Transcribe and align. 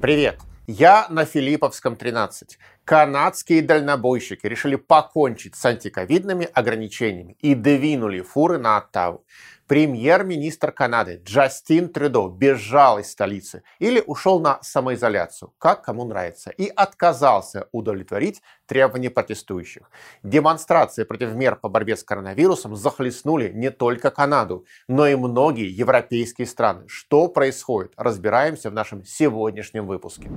Привет! 0.00 0.40
Я 0.66 1.06
на 1.08 1.24
Филипповском 1.24 1.94
13. 1.94 2.58
Канадские 2.88 3.60
дальнобойщики 3.60 4.46
решили 4.46 4.76
покончить 4.76 5.54
с 5.54 5.62
антиковидными 5.66 6.48
ограничениями 6.54 7.36
и 7.40 7.54
двинули 7.54 8.22
фуры 8.22 8.56
на 8.56 8.78
Оттаву 8.78 9.26
премьер-министр 9.66 10.72
Канады 10.72 11.20
Джастин 11.22 11.90
Трюдо 11.90 12.28
бежал 12.28 12.98
из 12.98 13.10
столицы 13.10 13.62
или 13.78 14.02
ушел 14.06 14.40
на 14.40 14.58
самоизоляцию, 14.62 15.52
как 15.58 15.84
кому 15.84 16.04
нравится, 16.04 16.48
и 16.48 16.72
отказался 16.74 17.68
удовлетворить 17.72 18.40
требования 18.64 19.10
протестующих. 19.10 19.90
Демонстрации 20.22 21.04
против 21.04 21.34
мер 21.34 21.56
по 21.56 21.68
борьбе 21.68 21.94
с 21.94 22.02
коронавирусом 22.02 22.74
захлестнули 22.74 23.52
не 23.54 23.70
только 23.70 24.10
Канаду, 24.10 24.64
но 24.88 25.06
и 25.06 25.14
многие 25.14 25.68
европейские 25.68 26.46
страны. 26.46 26.84
Что 26.88 27.28
происходит, 27.28 27.92
разбираемся 27.98 28.70
в 28.70 28.72
нашем 28.72 29.04
сегодняшнем 29.04 29.86
выпуске. 29.86 30.30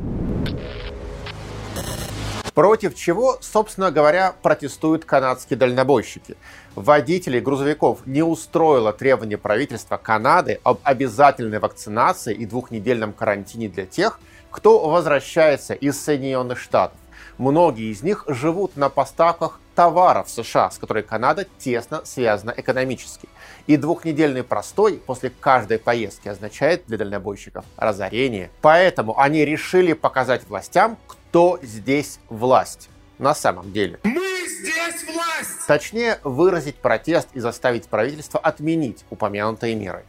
Против 2.54 2.96
чего, 2.96 3.38
собственно 3.40 3.92
говоря, 3.92 4.36
протестуют 4.42 5.06
канадские 5.06 5.58
дальнобойщики. 5.58 6.36
Водителей 6.76 7.40
грузовиков 7.40 8.06
не 8.06 8.24
устроило 8.24 8.92
требование 8.92 9.38
правительства 9.38 9.98
Канады 9.98 10.60
об 10.64 10.80
обязательной 10.84 11.60
вакцинации 11.60 12.34
и 12.34 12.46
двухнедельном 12.46 13.14
карантине 13.14 13.70
для 13.70 13.86
тех, 13.86 14.20
кто 14.50 14.90
возвращается 14.90 15.74
из 15.74 16.00
Соединенных 16.02 16.60
Штатов. 16.60 16.98
Многие 17.38 17.92
из 17.92 18.04
них 18.04 18.24
живут 18.28 18.78
на 18.78 18.90
поставках 18.90 19.60
товаров 19.76 20.30
США, 20.30 20.70
с 20.70 20.78
которой 20.78 21.04
Канада 21.04 21.48
тесно 21.58 22.04
связана 22.06 22.54
экономически. 22.56 23.28
И 23.68 23.78
двухнедельный 23.78 24.44
простой 24.44 24.98
после 24.98 25.30
каждой 25.30 25.80
поездки 25.80 26.28
означает 26.28 26.84
для 26.88 26.98
дальнобойщиков 26.98 27.66
разорение. 27.78 28.52
Поэтому 28.62 29.20
они 29.20 29.46
решили 29.46 29.94
показать 29.94 30.48
властям, 30.48 30.98
кто 31.08 31.60
здесь 31.62 32.20
власть 32.30 32.90
на 33.18 33.34
самом 33.34 33.72
деле. 33.72 34.00
Мы 34.04 34.48
здесь 34.48 35.06
власть! 35.06 35.68
Точнее, 35.68 36.20
выразить 36.24 36.76
протест 36.76 37.30
и 37.34 37.40
заставить 37.40 37.88
правительство 37.88 38.40
отменить 38.40 39.06
упомянутые 39.10 39.76
меры. 39.76 40.04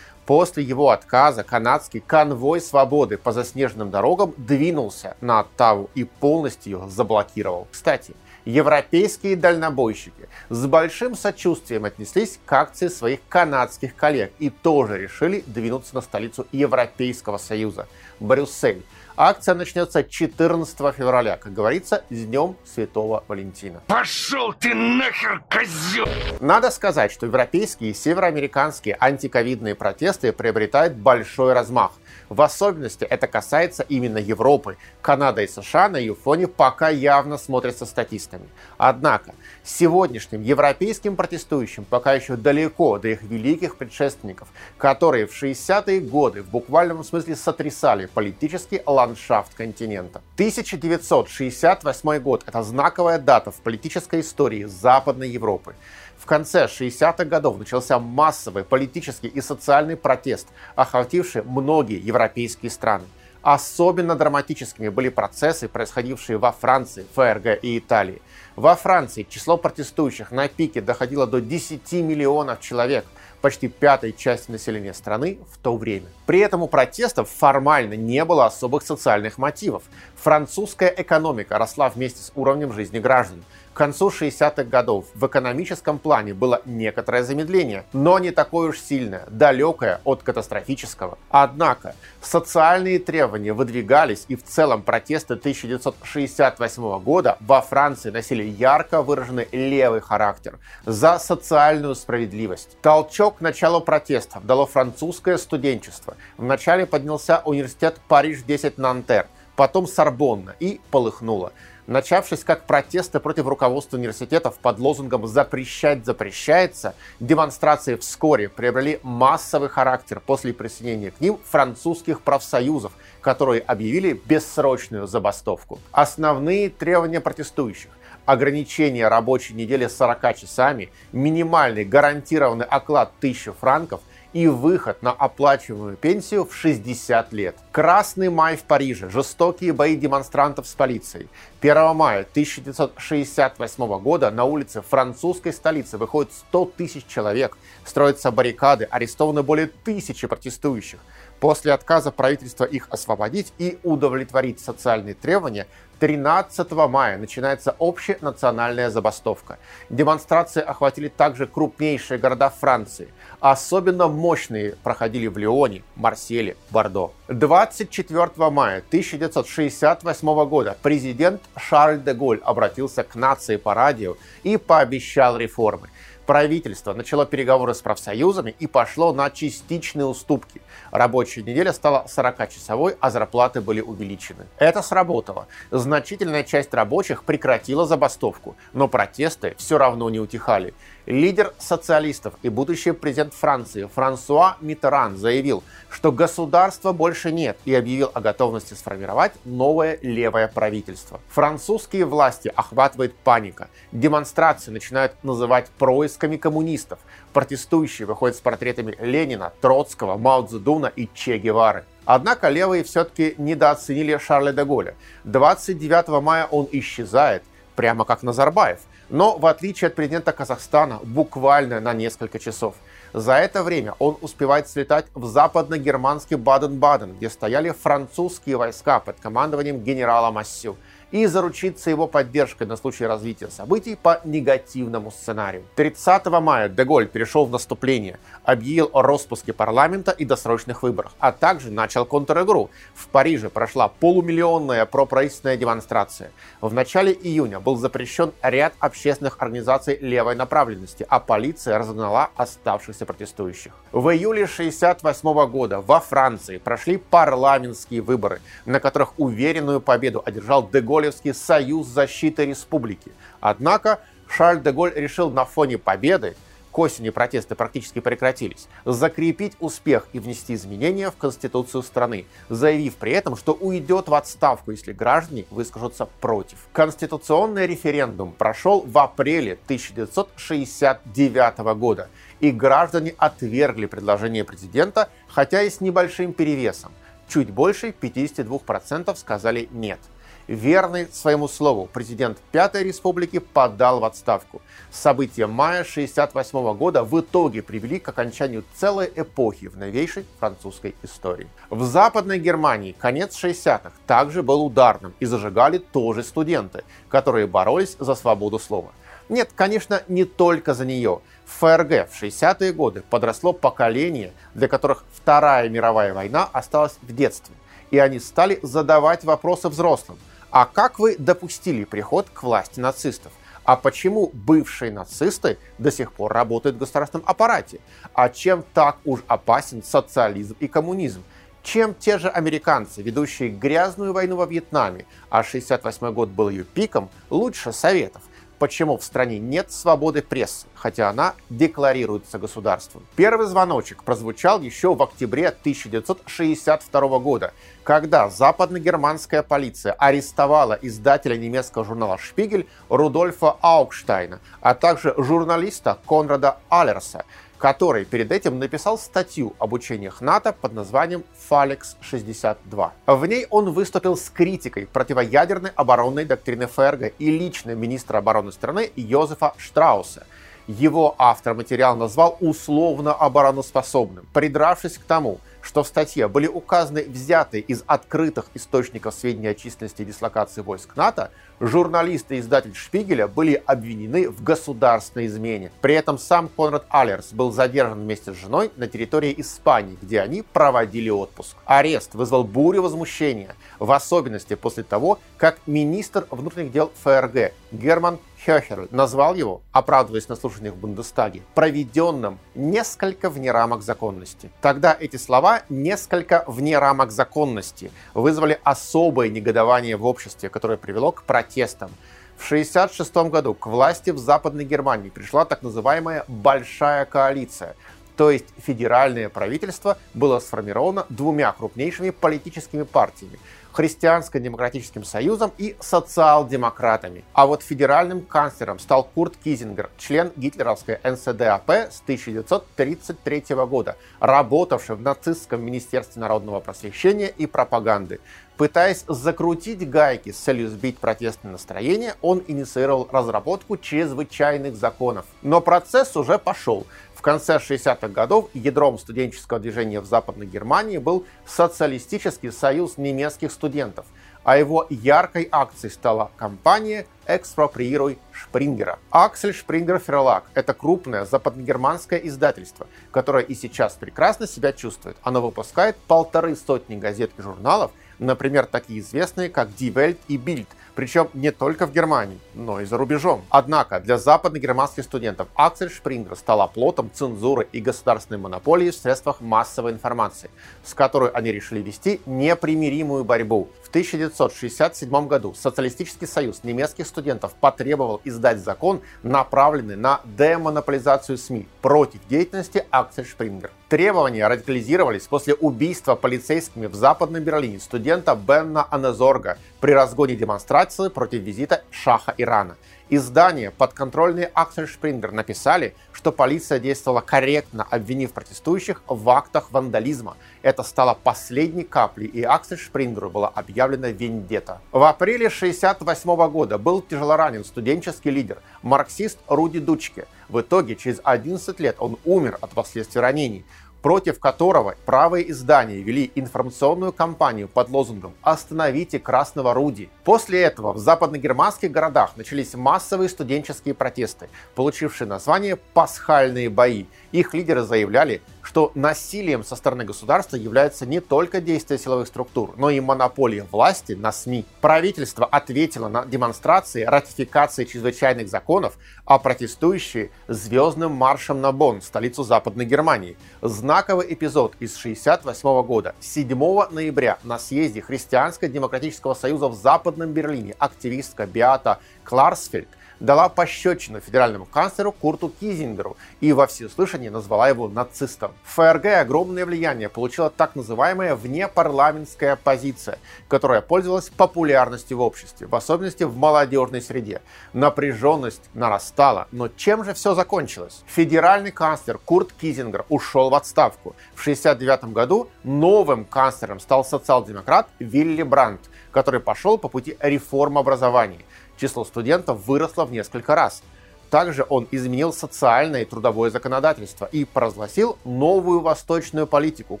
После 0.30 0.62
его 0.62 0.90
отказа 0.90 1.42
канадский 1.42 1.98
конвой 1.98 2.60
свободы 2.60 3.18
по 3.18 3.32
заснеженным 3.32 3.90
дорогам 3.90 4.32
двинулся 4.36 5.16
на 5.20 5.40
Оттаву 5.40 5.90
и 5.96 6.04
полностью 6.04 6.88
заблокировал. 6.88 7.66
Кстати, 7.72 8.14
европейские 8.44 9.34
дальнобойщики 9.34 10.28
с 10.48 10.66
большим 10.66 11.16
сочувствием 11.16 11.84
отнеслись 11.84 12.38
к 12.46 12.52
акции 12.52 12.86
своих 12.86 13.18
канадских 13.28 13.96
коллег 13.96 14.32
и 14.38 14.50
тоже 14.50 14.98
решили 14.98 15.42
двинуться 15.48 15.96
на 15.96 16.00
столицу 16.00 16.46
Европейского 16.52 17.38
Союза– 17.38 17.88
Брюссель 18.20 18.84
Акция 19.22 19.54
начнется 19.54 20.02
14 20.02 20.78
февраля, 20.96 21.36
как 21.36 21.52
говорится, 21.52 22.04
с 22.08 22.24
Днем 22.24 22.56
Святого 22.64 23.22
Валентина. 23.28 23.82
Пошел 23.86 24.54
ты 24.54 24.74
нахер, 24.74 25.42
козел! 25.50 26.08
Надо 26.40 26.70
сказать, 26.70 27.12
что 27.12 27.26
европейские 27.26 27.90
и 27.90 27.92
североамериканские 27.92 28.96
антиковидные 28.98 29.74
протесты 29.74 30.32
приобретают 30.32 30.94
большой 30.94 31.52
размах. 31.52 31.92
В 32.30 32.40
особенности 32.40 33.04
это 33.04 33.26
касается 33.26 33.82
именно 33.82 34.16
Европы. 34.16 34.78
Канада 35.02 35.42
и 35.42 35.46
США 35.46 35.90
на 35.90 35.98
ее 35.98 36.14
фоне 36.14 36.48
пока 36.48 36.88
явно 36.88 37.36
смотрятся 37.36 37.84
статистами. 37.84 38.48
Однако, 38.78 39.34
сегодняшним 39.62 40.40
европейским 40.40 41.16
протестующим 41.16 41.84
пока 41.84 42.14
еще 42.14 42.36
далеко 42.36 42.98
до 42.98 43.08
их 43.08 43.22
великих 43.22 43.76
предшественников, 43.76 44.48
которые 44.78 45.26
в 45.26 45.42
60-е 45.42 46.00
годы 46.00 46.42
в 46.42 46.48
буквальном 46.48 47.04
смысле 47.04 47.36
сотрясали 47.36 48.06
политический 48.06 48.80
ландшафт 48.86 49.09
континента. 49.56 50.20
1968 50.34 52.18
год– 52.18 52.44
это 52.46 52.62
знаковая 52.62 53.18
дата 53.18 53.50
в 53.50 53.56
политической 53.56 54.20
истории 54.20 54.64
Западной 54.64 55.30
Европы. 55.30 55.74
В 56.18 56.26
конце 56.26 56.66
60-х 56.66 57.24
годов 57.24 57.58
начался 57.58 57.98
массовый 57.98 58.64
политический 58.64 59.28
и 59.28 59.40
социальный 59.40 59.96
протест, 59.96 60.48
охвативший 60.76 61.42
многие 61.42 61.98
европейские 61.98 62.70
страны. 62.70 63.04
Особенно 63.42 64.16
драматическими 64.16 64.90
были 64.90 65.08
процессы, 65.08 65.66
происходившие 65.66 66.36
во 66.36 66.52
Франции, 66.52 67.06
ФРГ 67.14 67.62
и 67.62 67.78
Италии. 67.78 68.20
Во 68.54 68.76
Франции 68.76 69.26
число 69.28 69.56
протестующих 69.56 70.30
на 70.30 70.48
пике 70.48 70.82
доходило 70.82 71.26
до 71.26 71.40
10 71.40 71.92
миллионов 71.92 72.60
человек– 72.60 73.06
почти 73.40 73.68
пятой 73.68 74.12
части 74.12 74.50
населения 74.50 74.94
страны 74.94 75.38
в 75.52 75.58
то 75.58 75.76
время. 75.76 76.06
При 76.26 76.40
этом 76.40 76.62
у 76.62 76.68
протестов 76.68 77.28
формально 77.30 77.94
не 77.94 78.24
было 78.24 78.46
особых 78.46 78.82
социальных 78.82 79.38
мотивов. 79.38 79.82
Французская 80.16 80.92
экономика 80.96 81.58
росла 81.58 81.88
вместе 81.88 82.22
с 82.22 82.32
уровнем 82.34 82.72
жизни 82.72 82.98
граждан. 82.98 83.42
К 83.72 83.76
концу 83.76 84.08
60-х 84.08 84.64
годов 84.64 85.06
в 85.14 85.26
экономическом 85.26 85.98
плане 85.98 86.34
было 86.34 86.60
некоторое 86.64 87.22
замедление, 87.22 87.84
но 87.92 88.18
не 88.18 88.32
такое 88.32 88.70
уж 88.70 88.80
сильное, 88.80 89.24
далекое 89.30 90.00
от 90.04 90.22
катастрофического. 90.22 91.18
Однако 91.30 91.94
социальные 92.20 92.98
требования 92.98 93.52
выдвигались 93.52 94.24
и 94.26 94.34
в 94.34 94.42
целом 94.42 94.82
протесты 94.82 95.34
1968 95.34 96.98
года 96.98 97.38
во 97.40 97.62
Франции 97.62 98.10
носили 98.10 98.42
ярко 98.42 99.02
выраженный 99.02 99.48
левый 99.52 100.00
характер 100.00 100.58
за 100.84 101.18
социальную 101.18 101.94
справедливость. 101.94 102.76
Толчок 102.82 103.38
к 103.38 103.40
началу 103.40 103.80
протестов 103.80 104.44
дало 104.44 104.66
французское 104.66 105.38
студенчество. 105.38 106.16
Вначале 106.36 106.86
поднялся 106.86 107.40
университет 107.44 108.00
Париж-10 108.08 108.74
Нантер, 108.78 109.28
потом 109.54 109.86
Сорбонна 109.86 110.56
и 110.58 110.80
полыхнуло 110.90 111.52
начавшись 111.90 112.44
как 112.44 112.66
протесты 112.66 113.18
против 113.18 113.46
руководства 113.46 113.96
университетов 113.96 114.58
под 114.58 114.78
лозунгом 114.78 115.26
«запрещать 115.26 116.06
запрещается», 116.06 116.94
демонстрации 117.18 117.96
вскоре 117.96 118.48
приобрели 118.48 119.00
массовый 119.02 119.68
характер 119.68 120.22
после 120.24 120.54
присоединения 120.54 121.10
к 121.10 121.20
ним 121.20 121.38
французских 121.44 122.22
профсоюзов, 122.22 122.92
которые 123.20 123.60
объявили 123.62 124.12
бессрочную 124.24 125.08
забастовку. 125.08 125.80
Основные 125.90 126.70
требования 126.70 127.20
протестующих 127.20 127.90
ограничение 128.24 129.08
рабочей 129.08 129.54
недели 129.54 129.88
40 129.88 130.36
часами, 130.36 130.90
минимальный 131.10 131.84
гарантированный 131.84 132.66
оклад 132.66 133.12
1000 133.18 133.52
франков 133.54 134.00
и 134.32 134.46
выход 134.46 135.02
на 135.02 135.10
оплачиваемую 135.10 135.96
пенсию 135.96 136.44
в 136.44 136.54
60 136.54 137.32
лет. 137.32 137.56
Красный 137.72 138.30
май 138.30 138.56
в 138.56 138.62
Париже, 138.62 139.10
жестокие 139.10 139.72
бои 139.72 139.96
демонстрантов 139.96 140.66
с 140.66 140.74
полицией. 140.74 141.28
1 141.60 141.94
мая 141.96 142.20
1968 142.20 143.98
года 143.98 144.30
на 144.30 144.44
улице 144.44 144.82
французской 144.82 145.52
столицы 145.52 145.98
выходит 145.98 146.32
100 146.32 146.72
тысяч 146.76 147.06
человек, 147.06 147.56
строятся 147.84 148.30
баррикады, 148.30 148.86
арестованы 148.90 149.42
более 149.42 149.66
тысячи 149.66 150.26
протестующих. 150.26 151.00
После 151.40 151.72
отказа 151.72 152.10
правительства 152.10 152.64
их 152.64 152.86
освободить 152.90 153.52
и 153.58 153.78
удовлетворить 153.82 154.60
социальные 154.60 155.14
требования, 155.14 155.66
13 155.98 156.70
мая 156.72 157.18
начинается 157.18 157.76
общенациональная 157.78 158.90
забастовка. 158.90 159.58
Демонстрации 159.90 160.62
охватили 160.62 161.08
также 161.08 161.46
крупнейшие 161.46 162.18
города 162.18 162.50
Франции. 162.50 163.08
Особенно 163.40 164.06
мощные 164.08 164.76
проходили 164.82 165.26
в 165.26 165.38
Лионе, 165.38 165.82
Марселе, 165.96 166.56
Бордо. 166.70 167.12
24 167.28 168.50
мая 168.50 168.78
1968 168.86 170.44
года 170.46 170.76
президент 170.82 171.40
Шарль 171.56 172.02
де 172.02 172.12
Голь 172.12 172.40
обратился 172.44 173.02
к 173.02 173.14
нации 173.14 173.56
по 173.56 173.72
радио 173.72 174.16
и 174.42 174.58
пообещал 174.58 175.38
реформы 175.38 175.88
правительство 176.30 176.94
начало 176.94 177.26
переговоры 177.26 177.74
с 177.74 177.80
профсоюзами 177.80 178.54
и 178.60 178.68
пошло 178.68 179.12
на 179.12 179.30
частичные 179.30 180.06
уступки. 180.06 180.60
Рабочая 180.92 181.42
неделя 181.42 181.72
стала 181.72 182.06
40-часовой, 182.06 182.96
а 183.00 183.10
зарплаты 183.10 183.60
были 183.60 183.80
увеличены. 183.80 184.46
Это 184.56 184.80
сработало. 184.80 185.48
Значительная 185.72 186.44
часть 186.44 186.72
рабочих 186.72 187.24
прекратила 187.24 187.84
забастовку, 187.84 188.54
но 188.72 188.86
протесты 188.86 189.56
все 189.58 189.76
равно 189.76 190.08
не 190.08 190.20
утихали. 190.20 190.72
Лидер 191.10 191.52
социалистов 191.58 192.34
и 192.44 192.48
будущий 192.48 192.92
президент 192.92 193.34
Франции 193.34 193.90
Франсуа 193.92 194.56
Миттеран 194.60 195.16
заявил, 195.16 195.64
что 195.88 196.12
государства 196.12 196.92
больше 196.92 197.32
нет 197.32 197.58
и 197.64 197.74
объявил 197.74 198.12
о 198.14 198.20
готовности 198.20 198.74
сформировать 198.74 199.32
новое 199.44 199.98
левое 200.02 200.46
правительство. 200.46 201.18
Французские 201.30 202.04
власти 202.04 202.52
охватывает 202.54 203.16
паника. 203.16 203.70
Демонстрации 203.90 204.70
начинают 204.70 205.12
называть 205.24 205.68
происками 205.70 206.36
коммунистов. 206.36 207.00
Протестующие 207.32 208.06
выходят 208.06 208.36
с 208.36 208.40
портретами 208.40 208.96
Ленина, 209.00 209.52
Троцкого, 209.60 210.16
Мао 210.16 210.46
Цзэдуна 210.46 210.92
и 210.94 211.08
Че 211.12 211.38
Гевары. 211.38 211.86
Однако 212.04 212.50
левые 212.50 212.84
все-таки 212.84 213.34
недооценили 213.36 214.16
Шарля 214.16 214.52
де 214.52 214.64
Голля. 214.64 214.94
29 215.24 216.22
мая 216.22 216.46
он 216.46 216.68
исчезает, 216.70 217.42
прямо 217.74 218.04
как 218.04 218.22
Назарбаев– 218.22 218.78
но 219.10 219.36
в 219.36 219.46
отличие 219.46 219.88
от 219.88 219.94
президента 219.94 220.32
Казахстана, 220.32 221.00
буквально 221.02 221.80
на 221.80 221.92
несколько 221.92 222.38
часов. 222.38 222.74
За 223.12 223.34
это 223.34 223.64
время 223.64 223.94
он 223.98 224.16
успевает 224.20 224.68
слетать 224.68 225.06
в 225.14 225.26
западно-германский 225.26 226.36
Баден-Баден, 226.36 227.16
где 227.16 227.28
стояли 227.28 227.70
французские 227.70 228.56
войска 228.56 229.00
под 229.00 229.18
командованием 229.20 229.80
генерала 229.80 230.30
Массю 230.30 230.76
и 231.10 231.26
заручиться 231.26 231.90
его 231.90 232.06
поддержкой 232.06 232.66
на 232.66 232.76
случай 232.76 233.06
развития 233.06 233.48
событий 233.48 233.96
по 234.00 234.20
негативному 234.24 235.10
сценарию. 235.10 235.64
30 235.76 236.26
мая 236.26 236.68
Деголь 236.68 237.08
перешел 237.08 237.46
в 237.46 237.50
наступление, 237.50 238.18
объявил 238.44 238.90
о 238.92 239.02
распуске 239.02 239.52
парламента 239.52 240.12
и 240.12 240.24
досрочных 240.24 240.82
выборах, 240.82 241.12
а 241.18 241.32
также 241.32 241.70
начал 241.70 242.04
контр-игру. 242.04 242.70
В 242.94 243.08
Париже 243.08 243.50
прошла 243.50 243.88
полумиллионная 243.88 244.86
проправительственная 244.86 245.56
демонстрация. 245.56 246.30
В 246.60 246.72
начале 246.72 247.12
июня 247.12 247.60
был 247.60 247.76
запрещен 247.76 248.32
ряд 248.42 248.74
общественных 248.78 249.36
организаций 249.40 249.98
левой 250.00 250.36
направленности, 250.36 251.06
а 251.08 251.18
полиция 251.20 251.78
разогнала 251.78 252.30
оставшихся 252.36 253.06
протестующих. 253.06 253.72
В 253.92 254.10
июле 254.10 254.44
1968 254.44 255.50
года 255.50 255.80
во 255.80 256.00
Франции 256.00 256.58
прошли 256.58 256.96
парламентские 256.98 258.02
выборы, 258.02 258.40
на 258.64 258.78
которых 258.80 259.18
уверенную 259.18 259.80
победу 259.80 260.22
одержал 260.24 260.68
Деголь 260.68 260.99
Деголевский 261.00 261.32
союз 261.32 261.86
защиты 261.86 262.44
республики. 262.44 263.10
Однако 263.40 264.00
Шарль 264.28 264.60
де 264.60 264.70
Голь 264.70 264.92
решил 264.94 265.30
на 265.30 265.46
фоне 265.46 265.78
победы, 265.78 266.36
к 266.70 266.78
осени 266.78 267.08
протесты 267.08 267.54
практически 267.54 268.00
прекратились, 268.00 268.68
закрепить 268.84 269.54
успех 269.60 270.06
и 270.12 270.18
внести 270.20 270.52
изменения 270.54 271.10
в 271.10 271.16
Конституцию 271.16 271.82
страны, 271.82 272.26
заявив 272.50 272.96
при 272.96 273.12
этом, 273.12 273.34
что 273.34 273.54
уйдет 273.54 274.08
в 274.08 274.14
отставку, 274.14 274.72
если 274.72 274.92
граждане 274.92 275.46
выскажутся 275.50 276.06
против. 276.20 276.58
Конституционный 276.72 277.66
референдум 277.66 278.32
прошел 278.32 278.82
в 278.86 278.98
апреле 278.98 279.58
1969 279.64 281.58
года, 281.78 282.08
и 282.40 282.50
граждане 282.50 283.14
отвергли 283.16 283.86
предложение 283.86 284.44
президента, 284.44 285.08
хотя 285.28 285.62
и 285.62 285.70
с 285.70 285.80
небольшим 285.80 286.34
перевесом. 286.34 286.92
Чуть 287.26 287.50
больше 287.50 287.88
52% 287.88 289.16
сказали 289.16 289.68
«нет». 289.72 289.98
Верный 290.46 291.06
своему 291.12 291.46
слову, 291.46 291.88
президент 291.92 292.38
Пятой 292.50 292.82
Республики 292.82 293.38
подал 293.38 294.00
в 294.00 294.04
отставку. 294.04 294.60
События 294.90 295.46
мая 295.46 295.82
1968 295.82 296.76
года 296.76 297.04
в 297.04 297.20
итоге 297.20 297.62
привели 297.62 298.00
к 298.00 298.08
окончанию 298.08 298.64
целой 298.74 299.12
эпохи 299.14 299.68
в 299.68 299.76
новейшей 299.76 300.26
французской 300.40 300.96
истории. 301.02 301.46
В 301.68 301.84
Западной 301.84 302.40
Германии 302.40 302.96
конец 302.98 303.36
60-х 303.40 303.92
также 304.06 304.42
был 304.42 304.64
ударным 304.64 305.14
и 305.20 305.26
зажигали 305.26 305.78
тоже 305.78 306.24
студенты, 306.24 306.82
которые 307.08 307.46
боролись 307.46 307.96
за 308.00 308.16
свободу 308.16 308.58
слова. 308.58 308.90
Нет, 309.28 309.50
конечно, 309.54 310.02
не 310.08 310.24
только 310.24 310.74
за 310.74 310.84
нее. 310.84 311.20
В 311.46 311.60
ФРГ 311.60 312.10
в 312.10 312.20
60-е 312.20 312.72
годы 312.72 313.04
подросло 313.08 313.52
поколение, 313.52 314.32
для 314.54 314.66
которых 314.66 315.04
Вторая 315.14 315.68
мировая 315.68 316.12
война 316.12 316.48
осталась 316.52 316.98
в 317.02 317.14
детстве. 317.14 317.54
И 317.92 317.98
они 317.98 318.18
стали 318.18 318.58
задавать 318.62 319.22
вопросы 319.22 319.68
взрослым– 319.68 320.18
а 320.50 320.66
как 320.66 320.98
вы 320.98 321.16
допустили 321.16 321.84
приход 321.84 322.28
к 322.32 322.42
власти 322.42 322.80
нацистов? 322.80 323.32
А 323.64 323.76
почему 323.76 324.30
бывшие 324.32 324.90
нацисты 324.90 325.58
до 325.78 325.92
сих 325.92 326.12
пор 326.12 326.32
работают 326.32 326.76
в 326.76 326.78
государственном 326.80 327.24
аппарате? 327.28 327.80
А 328.14 328.28
чем 328.28 328.64
так 328.74 328.98
уж 329.04 329.20
опасен 329.28 329.82
социализм 329.82 330.56
и 330.58 330.66
коммунизм? 330.66 331.22
Чем 331.62 331.94
те 331.94 332.18
же 332.18 332.28
американцы, 332.28 333.02
ведущие 333.02 333.50
грязную 333.50 334.12
войну 334.12 334.36
во 334.36 334.46
Вьетнаме, 334.46 335.04
а 335.28 335.44
68 335.44 336.12
год 336.12 336.30
был 336.30 336.48
ее 336.48 336.64
пиком, 336.64 337.10
лучше 337.28 337.72
советов? 337.72 338.22
Почему 338.60 338.98
в 338.98 339.02
стране 339.02 339.38
нет 339.38 339.72
свободы 339.72 340.22
прессы, 340.22 340.66
хотя 340.74 341.08
она 341.08 341.34
декларируется 341.48 342.38
государством. 342.38 343.04
Первый 343.16 343.46
звоночек 343.46 344.04
прозвучал 344.04 344.60
еще 344.60 344.94
в 344.94 345.02
октябре 345.02 345.48
1962 345.48 347.18
года, 347.18 347.54
когда 347.82 348.28
западно-германская 348.28 349.42
полиция 349.42 349.94
арестовала 349.94 350.78
издателя 350.80 351.36
немецкого 351.36 351.86
журнала 351.86 352.18
«Шпигель» 352.18 352.68
Рудольфа 352.90 353.56
Аукштайна, 353.62 354.40
а 354.60 354.74
также 354.74 355.14
журналиста 355.16 355.98
Конрада 356.06 356.58
Алерса, 356.68 357.24
который 357.60 358.06
перед 358.06 358.32
этим 358.32 358.58
написал 358.58 358.98
статью 358.98 359.54
об 359.58 359.74
учениях 359.74 360.22
НАТО 360.22 360.52
под 360.58 360.72
названием 360.72 361.24
«Фалекс-62». 361.50 362.90
В 363.06 363.26
ней 363.26 363.46
он 363.50 363.72
выступил 363.72 364.16
с 364.16 364.30
критикой 364.30 364.86
противоядерной 364.86 365.70
оборонной 365.76 366.24
доктрины 366.24 366.66
ФРГ 366.66 367.12
и 367.18 367.30
лично 367.30 367.74
министра 367.74 368.18
обороны 368.18 368.50
страны 368.50 368.90
Йозефа 368.96 369.52
Штрауса– 369.58 370.26
его 370.70 371.16
автор 371.18 371.54
материал 371.54 371.96
назвал 371.96 372.36
условно 372.38 373.12
обороноспособным, 373.12 374.26
придравшись 374.32 374.98
к 374.98 375.02
тому, 375.02 375.40
что 375.62 375.82
в 375.82 375.86
статье 375.86 376.28
были 376.28 376.46
указаны 376.46 377.04
взятые 377.04 377.62
из 377.62 377.82
открытых 377.86 378.46
источников 378.54 379.14
сведения 379.14 379.50
о 379.50 379.54
численности 379.54 380.02
и 380.02 380.06
дислокации 380.06 380.62
войск 380.62 380.96
НАТО, 380.96 381.30
журналисты 381.60 382.36
и 382.36 382.40
издатель 382.40 382.74
Шпигеля 382.74 383.28
были 383.28 383.62
обвинены 383.66 384.28
в 384.28 384.42
государственной 384.42 385.26
измене. 385.26 385.70
При 385.80 385.94
этом 385.94 386.18
сам 386.18 386.48
Конрад 386.48 386.86
Аллерс 386.88 387.32
был 387.32 387.52
задержан 387.52 388.00
вместе 388.00 388.32
с 388.32 388.36
женой 388.36 388.70
на 388.76 388.86
территории 388.86 389.34
Испании, 389.38 389.98
где 390.00 390.20
они 390.20 390.42
проводили 390.42 391.10
отпуск. 391.10 391.56
Арест 391.64 392.14
вызвал 392.14 392.44
бурю 392.44 392.82
возмущения, 392.82 393.54
в 393.78 393.92
особенности 393.92 394.54
после 394.54 394.82
того, 394.82 395.18
как 395.36 395.58
министр 395.66 396.26
внутренних 396.30 396.72
дел 396.72 396.90
ФРГ 397.02 397.52
Герман 397.72 398.18
Хёхер 398.44 398.88
назвал 398.90 399.34
его, 399.34 399.60
оправдываясь 399.70 400.28
на 400.28 400.36
слушаниях 400.36 400.74
в 400.74 400.78
Бундестаге, 400.78 401.42
проведенным 401.54 402.38
несколько 402.54 403.28
вне 403.28 403.52
рамок 403.52 403.82
законности. 403.82 404.50
Тогда 404.62 404.96
эти 404.98 405.16
слова 405.16 405.62
«несколько 405.68 406.44
вне 406.46 406.78
рамок 406.78 407.10
законности» 407.10 407.90
вызвали 408.14 408.58
особое 408.64 409.28
негодование 409.28 409.96
в 409.96 410.06
обществе, 410.06 410.48
которое 410.48 410.78
привело 410.78 411.12
к 411.12 411.22
протестам. 411.24 411.90
В 412.38 412.46
1966 412.46 413.30
году 413.30 413.52
к 413.52 413.66
власти 413.66 414.08
в 414.08 414.18
Западной 414.18 414.64
Германии 414.64 415.10
пришла 415.10 415.44
так 415.44 415.62
называемая 415.62 416.24
«большая 416.26 417.04
коалиция», 417.04 417.76
то 418.20 418.30
есть 418.30 418.44
федеральное 418.58 419.30
правительство 419.30 419.96
было 420.12 420.40
сформировано 420.40 421.06
двумя 421.08 421.52
крупнейшими 421.52 422.10
политическими 422.10 422.82
партиями 422.82 423.38
Христианско-демократическим 423.72 425.04
союзом 425.04 425.52
и 425.56 425.74
социал-демократами. 425.80 427.24
А 427.32 427.46
вот 427.46 427.62
федеральным 427.62 428.20
канцлером 428.20 428.78
стал 428.78 429.04
Курт 429.04 429.36
Кизингер, 429.42 429.88
член 429.96 430.32
гитлеровской 430.36 430.98
НСДАП 431.02 431.70
с 431.70 432.02
1933 432.02 433.44
года, 433.66 433.96
работавший 434.18 434.96
в 434.96 435.00
нацистском 435.00 435.64
Министерстве 435.64 436.20
народного 436.20 436.60
просвещения 436.60 437.28
и 437.28 437.46
пропаганды. 437.46 438.20
Пытаясь 438.60 439.06
закрутить 439.08 439.88
гайки 439.88 440.32
с 440.32 440.36
целью 440.36 440.68
сбить 440.68 440.98
протестное 440.98 441.52
настроение, 441.52 442.16
он 442.20 442.44
инициировал 442.46 443.08
разработку 443.10 443.78
чрезвычайных 443.78 444.76
законов. 444.76 445.24
Но 445.40 445.62
процесс 445.62 446.14
уже 446.14 446.38
пошел. 446.38 446.86
В 447.20 447.22
конце 447.22 447.56
60-х 447.56 448.08
годов 448.08 448.48
ядром 448.54 448.98
студенческого 448.98 449.60
движения 449.60 450.00
в 450.00 450.06
Западной 450.06 450.46
Германии 450.46 450.96
был 450.96 451.26
Социалистический 451.44 452.50
союз 452.50 452.96
немецких 452.96 453.52
студентов, 453.52 454.06
а 454.42 454.56
его 454.56 454.86
яркой 454.88 455.46
акцией 455.52 455.92
стала 455.92 456.30
кампания 456.38 457.06
«Экспроприируй 457.26 458.18
Шпрингера». 458.32 458.98
Аксель 459.10 459.52
Шпрингер 459.52 459.98
Ферлаг– 459.98 460.44
это 460.54 460.72
крупное 460.72 461.26
западногерманское 461.26 462.20
издательство, 462.20 462.86
которое 463.10 463.44
и 463.44 463.54
сейчас 463.54 463.96
прекрасно 463.96 464.46
себя 464.46 464.72
чувствует. 464.72 465.18
Оно 465.22 465.42
выпускает 465.42 465.96
полторы 466.08 466.56
сотни 466.56 466.96
газет 466.96 467.32
и 467.36 467.42
журналов, 467.42 467.90
например, 468.18 468.64
такие 468.64 469.00
известные, 469.00 469.50
как 469.50 469.68
Die 469.68 469.92
Welt 469.92 470.16
и 470.28 470.38
Bild, 470.38 470.68
причем 471.00 471.30
не 471.32 471.50
только 471.50 471.86
в 471.86 471.92
Германии, 471.94 472.38
но 472.52 472.78
и 472.78 472.84
за 472.84 472.98
рубежом. 472.98 473.42
Однако 473.48 474.00
для 474.00 474.18
западно-германских 474.18 475.02
студентов 475.02 475.48
Аксель 475.54 475.88
Шпрингер 475.88 476.36
стал 476.36 476.60
оплотом 476.60 477.10
цензуры 477.10 477.66
и 477.72 477.80
государственной 477.80 478.36
монополии 478.36 478.90
в 478.90 478.94
средствах 478.94 479.40
массовой 479.40 479.92
информации, 479.92 480.50
с 480.84 480.92
которой 480.92 481.30
они 481.30 481.52
решили 481.52 481.80
вести 481.80 482.20
непримиримую 482.26 483.24
борьбу. 483.24 483.70
В 483.82 483.88
1967 483.88 485.26
году 485.26 485.54
Социалистический 485.54 486.26
союз 486.26 486.64
немецких 486.64 487.06
студентов 487.06 487.54
потребовал 487.54 488.20
издать 488.24 488.58
закон, 488.58 489.00
направленный 489.22 489.96
на 489.96 490.20
демонополизацию 490.26 491.38
СМИ 491.38 491.66
против 491.80 492.20
деятельности 492.28 492.84
Аксель 492.90 493.24
Шпрингер. 493.24 493.70
Требования 493.90 494.46
радикализировались 494.46 495.26
после 495.26 495.54
убийства 495.54 496.14
полицейскими 496.14 496.86
в 496.86 496.94
Западном 496.94 497.42
Берлине 497.42 497.80
студента 497.80 498.36
Бенна 498.36 498.84
Анезорга 498.88 499.58
при 499.80 499.90
разгоне 499.90 500.36
демонстрации 500.36 501.08
против 501.08 501.40
визита 501.40 501.82
шаха 501.90 502.32
Ирана. 502.38 502.76
Издание 503.12 503.72
подконтрольные 503.72 504.52
Аксель 504.54 504.86
Шпрингер 504.86 505.32
написали, 505.32 505.96
что 506.12 506.30
полиция 506.30 506.78
действовала 506.78 507.20
корректно, 507.20 507.84
обвинив 507.90 508.32
протестующих 508.32 509.02
в 509.08 509.28
актах 509.30 509.72
вандализма. 509.72 510.36
Это 510.62 510.84
стало 510.84 511.18
последней 511.20 511.82
каплей, 511.82 512.28
и 512.28 512.44
Аксель 512.44 512.78
Шпрингеру 512.78 513.28
была 513.28 513.48
объявлена 513.48 514.10
вендета. 514.10 514.80
В 514.92 515.02
апреле 515.02 515.48
1968 515.48 516.52
года 516.52 516.78
был 516.78 517.02
тяжелоранен 517.02 517.64
студенческий 517.64 518.30
лидер, 518.30 518.58
марксист 518.82 519.40
Руди 519.48 519.80
Дучке. 519.80 520.28
В 520.48 520.60
итоге 520.60 520.94
через 520.94 521.20
11 521.24 521.80
лет 521.80 521.96
он 521.98 522.16
умер 522.24 522.58
от 522.60 522.70
последствий 522.70 523.20
ранений 523.20 523.64
против 524.02 524.38
которого 524.38 524.94
правые 525.04 525.50
издания 525.50 526.00
вели 526.00 526.30
информационную 526.34 527.12
кампанию 527.12 527.68
под 527.68 527.90
лозунгом 527.90 528.34
«Остановите 528.42 529.18
Красного 529.18 529.74
Руди». 529.74 530.10
После 530.24 530.62
этого 530.62 530.92
в 530.92 530.98
западногерманских 530.98 531.90
городах 531.90 532.36
начались 532.36 532.74
массовые 532.74 533.28
студенческие 533.28 533.94
протесты, 533.94 534.48
получившие 534.74 535.28
название 535.28 535.76
«Пасхальные 535.76 536.70
бои». 536.70 537.06
Их 537.32 537.54
лидеры 537.54 537.82
заявляли, 537.82 538.42
что 538.62 538.92
насилием 538.94 539.64
со 539.64 539.76
стороны 539.76 540.04
государства 540.04 540.56
является 540.56 541.06
не 541.06 541.20
только 541.20 541.60
действие 541.60 541.98
силовых 541.98 542.28
структур, 542.28 542.74
но 542.76 542.90
и 542.90 543.00
монополия 543.00 543.66
власти 543.70 544.12
на 544.12 544.32
СМИ. 544.32 544.64
Правительство 544.80 545.46
ответило 545.46 546.08
на 546.08 546.24
демонстрации 546.24 547.04
ратификации 547.04 547.84
чрезвычайных 547.84 548.48
законов, 548.48 548.98
а 549.24 549.38
протестующие– 549.38 550.30
звездным 550.48 551.12
маршем 551.12 551.60
на 551.60 551.72
Бонн, 551.72 552.02
столицу 552.02 552.42
Западной 552.42 552.84
Германии. 552.84 553.36
Знаковый 553.62 554.32
эпизод 554.32 554.74
из 554.80 554.96
1968 554.96 555.86
года. 555.86 556.14
7 556.20 556.48
ноября 556.90 557.38
на 557.44 557.58
съезде 557.58 558.02
Христианско-демократического 558.02 559.34
союза 559.34 559.68
в 559.68 559.74
Западном 559.74 560.32
Берлине 560.32 560.74
активистка 560.78 561.46
Биата 561.46 561.98
Кларсфельд 562.24 562.88
дала 563.20 563.48
пощечину 563.48 564.20
федеральному 564.20 564.64
канцлеру 564.64 565.12
Курту 565.12 565.52
Кизингеру 565.60 566.16
и 566.40 566.52
во 566.52 566.66
всеуслышание 566.66 567.30
назвала 567.30 567.68
его 567.68 567.88
нацистом. 567.88 568.52
ФРГ 568.64 569.06
огромное 569.20 569.66
влияние 569.66 570.08
получила 570.08 570.50
так 570.50 570.74
называемая 570.74 571.36
внепарламентская 571.36 572.54
оппозиция, 572.54 573.18
которая 573.48 573.82
пользовалась 573.82 574.30
популярностью 574.30 575.18
в 575.18 575.20
обществе, 575.20 575.66
в 575.66 575.74
особенности 575.74 576.24
в 576.24 576.36
молодежной 576.36 577.02
среде. 577.02 577.42
Напряженность 577.72 578.62
нарастала, 578.74 579.46
но 579.52 579.68
чем 579.68 580.04
же 580.04 580.14
все 580.14 580.34
закончилось? 580.34 581.04
Федеральный 581.06 581.70
канцлер 581.70 582.18
Курт 582.18 582.52
Кизингер 582.52 583.04
ушел 583.08 583.50
в 583.50 583.54
отставку. 583.54 584.14
В 584.34 584.40
1969 584.40 585.12
году 585.12 585.48
новым 585.62 586.24
канцлером 586.24 586.80
стал 586.80 587.04
социал-демократ 587.04 587.88
Вилли 587.98 588.42
Брандт, 588.42 588.88
который 589.10 589.40
пошел 589.40 589.76
по 589.76 589.88
пути 589.88 590.16
реформ 590.20 590.78
образования 590.78 591.40
число 591.80 592.04
студентов 592.04 592.66
выросло 592.66 593.04
в 593.04 593.12
несколько 593.12 593.54
раз– 593.54 593.82
также 594.30 594.64
он 594.68 594.86
изменил 594.90 595.32
социальное 595.32 596.02
и 596.02 596.04
трудовое 596.04 596.50
законодательство 596.50 597.28
и 597.30 597.44
провозгласил 597.44 598.16
новую 598.24 598.80
восточную 598.80 599.46
политику, 599.46 600.00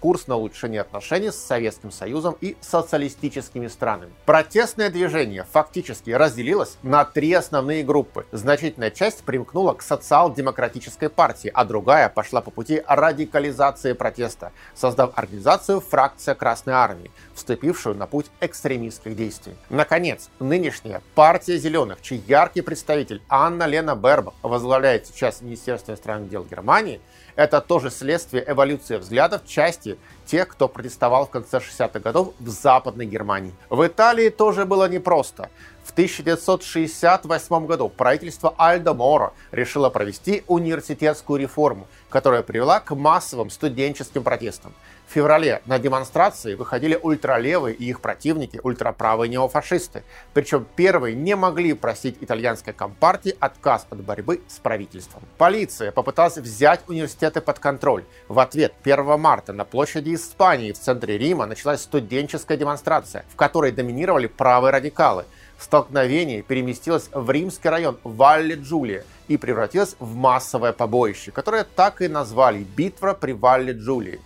курс 0.00 0.26
на 0.26 0.36
улучшение 0.36 0.80
отношений 0.80 1.30
с 1.30 1.36
Советским 1.36 1.92
Союзом 1.92 2.36
и 2.40 2.56
социалистическими 2.60 3.68
странами. 3.68 4.12
Протестное 4.24 4.90
движение 4.90 5.46
фактически 5.52 6.10
разделилось 6.10 6.78
на 6.82 7.04
три 7.04 7.32
основные 7.34 7.84
группы. 7.84 8.26
Значительная 8.32 8.90
часть 8.90 9.24
примкнула 9.24 9.74
к 9.74 9.82
социал-демократической 9.82 11.08
партии, 11.08 11.50
а 11.52 11.64
другая 11.64 12.08
пошла 12.08 12.40
по 12.40 12.50
пути 12.50 12.82
радикализации 12.86 13.92
протеста, 13.92 14.52
создав 14.74 15.12
организацию 15.16 15.80
«Фракция 15.80 16.34
Красной 16.34 16.72
Армии», 16.72 17.10
вступившую 17.34 17.94
на 17.96 18.06
путь 18.06 18.26
экстремистских 18.40 19.14
действий. 19.14 19.54
Наконец, 19.68 20.30
нынешняя 20.38 21.02
партия 21.14 21.58
зеленых, 21.58 22.00
чей 22.00 22.22
яркий 22.26 22.62
представитель 22.62 23.20
Анна 23.28 23.66
Лена 23.66 23.94
Бер 23.94 24.13
Бербах 24.14 24.34
возглавляет 24.42 25.06
сейчас 25.06 25.40
Министерство 25.40 25.90
иностранных 25.90 26.30
дел 26.30 26.44
Германии, 26.44 27.00
это 27.34 27.60
тоже 27.60 27.90
следствие 27.90 28.44
эволюции 28.46 28.96
взглядов 28.96 29.44
части 29.44 29.98
тех, 30.24 30.46
кто 30.46 30.68
протестовал 30.68 31.26
в 31.26 31.30
конце 31.30 31.58
60-х 31.58 31.98
годов 31.98 32.32
в 32.38 32.48
Западной 32.48 33.06
Германии. 33.06 33.52
В 33.70 33.84
Италии 33.84 34.28
тоже 34.28 34.66
было 34.66 34.88
непросто. 34.88 35.50
В 35.82 35.90
1968 35.90 37.66
году 37.66 37.88
правительство 37.88 38.54
Альдо 38.56 38.94
Моро 38.94 39.32
решило 39.50 39.90
провести 39.90 40.44
университетскую 40.46 41.40
реформу, 41.40 41.88
которая 42.08 42.42
привела 42.42 42.78
к 42.78 42.94
массовым 42.94 43.50
студенческим 43.50 44.22
протестам. 44.22 44.72
В 45.06 45.12
феврале 45.14 45.62
на 45.66 45.78
демонстрации 45.78 46.54
выходили 46.54 46.98
ультралевые 47.00 47.74
и 47.74 47.84
их 47.84 48.00
противники, 48.00 48.60
ультраправые 48.62 49.28
неофашисты. 49.28 50.02
Причем 50.32 50.66
первые 50.76 51.14
не 51.14 51.36
могли 51.36 51.74
просить 51.74 52.16
итальянской 52.20 52.72
компартии 52.72 53.36
отказ 53.38 53.86
от 53.90 54.02
борьбы 54.02 54.40
с 54.48 54.58
правительством. 54.58 55.22
Полиция 55.38 55.92
попыталась 55.92 56.38
взять 56.38 56.80
университеты 56.88 57.40
под 57.40 57.58
контроль. 57.58 58.04
В 58.28 58.38
ответ 58.40 58.74
1 58.82 59.20
марта 59.20 59.52
на 59.52 59.64
площади 59.64 60.14
Испании 60.14 60.72
в 60.72 60.80
центре 60.80 61.18
Рима 61.18 61.46
началась 61.46 61.82
студенческая 61.82 62.56
демонстрация, 62.56 63.24
в 63.32 63.36
которой 63.36 63.72
доминировали 63.72 64.26
правые 64.26 64.72
радикалы. 64.72 65.26
Столкновение 65.58 66.42
переместилось 66.42 67.08
в 67.12 67.30
римский 67.30 67.68
район 67.68 67.98
Валле 68.02 68.56
Джулия 68.56 69.04
и 69.28 69.36
превратилось 69.36 69.96
в 70.00 70.14
массовое 70.14 70.72
побоище, 70.72 71.30
которое 71.30 71.64
так 71.64 72.02
и 72.02 72.08
назвали 72.08 72.64
«Битва 72.64 73.14
при 73.14 73.32
Валле 73.32 73.72
Джулии». 73.72 74.20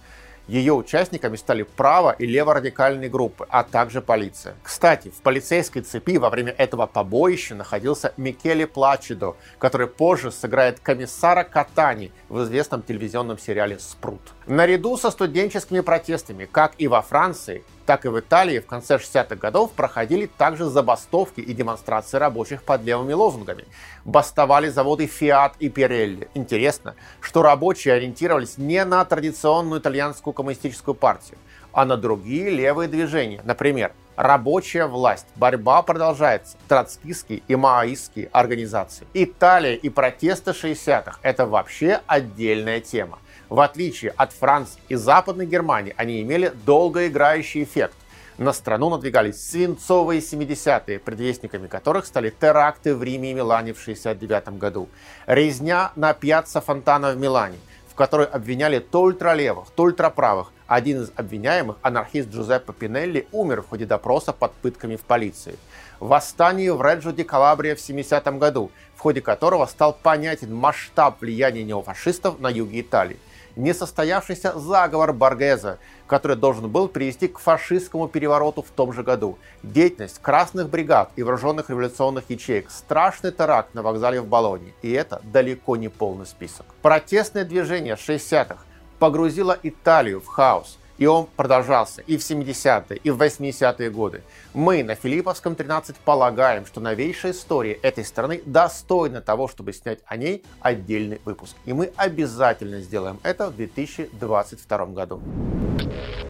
Ее 0.48 0.72
участниками 0.72 1.36
стали 1.36 1.62
право- 1.62 2.16
и 2.18 2.26
леворадикальные 2.26 3.10
группы, 3.10 3.46
а 3.50 3.62
также 3.62 4.00
полиция. 4.00 4.54
Кстати, 4.62 5.10
в 5.10 5.20
полицейской 5.20 5.82
цепи 5.82 6.16
во 6.16 6.30
время 6.30 6.52
этого 6.56 6.86
побоища 6.86 7.54
находился 7.54 8.14
Микеле 8.16 8.66
Плачидо, 8.66 9.36
который 9.58 9.86
позже 9.86 10.32
сыграет 10.32 10.80
комиссара 10.80 11.44
Катани 11.44 12.12
в 12.30 12.42
известном 12.44 12.82
телевизионном 12.82 13.38
сериале 13.38 13.78
«Спрут». 13.78 14.22
Наряду 14.48 14.96
со 14.96 15.10
студенческими 15.10 15.80
протестами, 15.80 16.48
как 16.50 16.72
и 16.78 16.88
во 16.88 17.02
Франции, 17.02 17.64
так 17.84 18.06
и 18.06 18.08
в 18.08 18.18
Италии 18.18 18.60
в 18.60 18.66
конце 18.66 18.96
60-х 18.96 19.36
годов 19.36 19.72
проходили 19.72 20.24
также 20.24 20.64
забастовки 20.64 21.40
и 21.42 21.52
демонстрации 21.52 22.16
рабочих 22.16 22.62
под 22.62 22.82
левыми 22.82 23.12
лозунгами. 23.12 23.66
Бастовали 24.06 24.70
заводы 24.70 25.04
Fiat 25.04 25.52
и 25.58 25.68
Pirelli. 25.68 26.28
Интересно, 26.32 26.94
что 27.20 27.42
рабочие 27.42 27.92
ориентировались 27.92 28.56
не 28.56 28.82
на 28.86 29.04
традиционную 29.04 29.82
итальянскую 29.82 30.32
коммунистическую 30.32 30.94
партию, 30.94 31.36
а 31.74 31.84
на 31.84 31.98
другие 31.98 32.48
левые 32.48 32.88
движения. 32.88 33.42
Например, 33.44 33.92
рабочая 34.16 34.86
власть, 34.86 35.26
борьба 35.36 35.82
продолжается, 35.82 36.56
троцкистские 36.68 37.42
и 37.48 37.54
маоистские 37.54 38.30
организации. 38.32 39.06
Италия 39.12 39.74
и 39.74 39.90
протесты 39.90 40.52
60-х– 40.52 41.18
это 41.22 41.44
вообще 41.44 42.00
отдельная 42.06 42.80
тема. 42.80 43.18
В 43.48 43.60
отличие 43.60 44.12
от 44.16 44.32
Франции 44.32 44.78
и 44.88 44.94
Западной 44.94 45.46
Германии, 45.46 45.94
они 45.96 46.20
имели 46.20 46.52
долгоиграющий 46.66 47.62
эффект. 47.62 47.94
На 48.36 48.52
страну 48.52 48.90
надвигались 48.90 49.42
свинцовые 49.42 50.20
70-е, 50.20 50.98
предвестниками 50.98 51.66
которых 51.66 52.04
стали 52.04 52.30
теракты 52.30 52.94
в 52.94 53.02
Риме 53.02 53.30
и 53.30 53.34
Милане 53.34 53.72
в 53.72 53.80
69 53.80 54.58
году. 54.58 54.88
Резня 55.26 55.92
на 55.96 56.12
пьяцца 56.12 56.60
Фонтана 56.60 57.12
в 57.12 57.16
Милане, 57.16 57.56
в 57.90 57.94
которой 57.94 58.26
обвиняли 58.26 58.80
то 58.80 59.00
ультралевых, 59.02 59.70
то 59.74 59.84
ультраправых. 59.84 60.52
Один 60.66 61.02
из 61.02 61.12
обвиняемых, 61.16 61.78
анархист 61.80 62.28
Джузеппе 62.28 62.74
Пинелли, 62.74 63.26
умер 63.32 63.62
в 63.62 63.68
ходе 63.70 63.86
допроса 63.86 64.34
под 64.34 64.52
пытками 64.52 64.96
в 64.96 65.00
полиции. 65.00 65.56
Восстание 65.98 66.74
в 66.74 66.82
Реджо 66.82 67.12
ди 67.12 67.24
Калабрия 67.24 67.74
в 67.74 67.80
70 67.80 68.38
году, 68.38 68.70
в 68.94 69.00
ходе 69.00 69.22
которого 69.22 69.64
стал 69.64 69.94
понятен 69.94 70.54
масштаб 70.54 71.22
влияния 71.22 71.64
неофашистов 71.64 72.38
на 72.38 72.50
юге 72.50 72.82
Италии 72.82 73.16
несостоявшийся 73.58 74.58
заговор 74.58 75.12
Баргеза, 75.12 75.78
который 76.06 76.36
должен 76.36 76.70
был 76.70 76.88
привести 76.88 77.28
к 77.28 77.38
фашистскому 77.38 78.08
перевороту 78.08 78.62
в 78.62 78.70
том 78.70 78.92
же 78.92 79.02
году, 79.02 79.38
деятельность 79.62 80.20
красных 80.22 80.70
бригад 80.70 81.10
и 81.16 81.22
вооруженных 81.22 81.68
революционных 81.68 82.24
ячеек, 82.30 82.70
страшный 82.70 83.32
теракт 83.32 83.74
на 83.74 83.82
вокзале 83.82 84.20
в 84.20 84.26
Болоне, 84.26 84.72
и 84.80 84.90
это 84.92 85.20
далеко 85.24 85.76
не 85.76 85.88
полный 85.88 86.26
список. 86.26 86.66
Протестное 86.80 87.44
движение 87.44 87.96
60-х 87.96 88.58
погрузило 88.98 89.58
Италию 89.62 90.20
в 90.20 90.26
хаос– 90.26 90.78
и 90.98 91.06
он 91.06 91.26
продолжался 91.36 92.02
и 92.02 92.16
в 92.16 92.20
70-е, 92.20 93.00
и 93.02 93.10
в 93.10 93.20
80-е 93.22 93.90
годы. 93.90 94.22
Мы 94.52 94.82
на 94.82 94.94
Филипповском 94.94 95.54
13 95.54 95.96
полагаем, 95.96 96.66
что 96.66 96.80
новейшая 96.80 97.32
история 97.32 97.72
этой 97.72 98.04
страны 98.04 98.42
достойна 98.44 99.20
того, 99.20 99.48
чтобы 99.48 99.72
снять 99.72 100.00
о 100.06 100.16
ней 100.16 100.44
отдельный 100.60 101.20
выпуск. 101.24 101.56
И 101.64 101.72
мы 101.72 101.92
обязательно 101.96 102.80
сделаем 102.80 103.18
это 103.22 103.48
в 103.48 103.56
2022 103.56 104.86
году. 104.86 105.22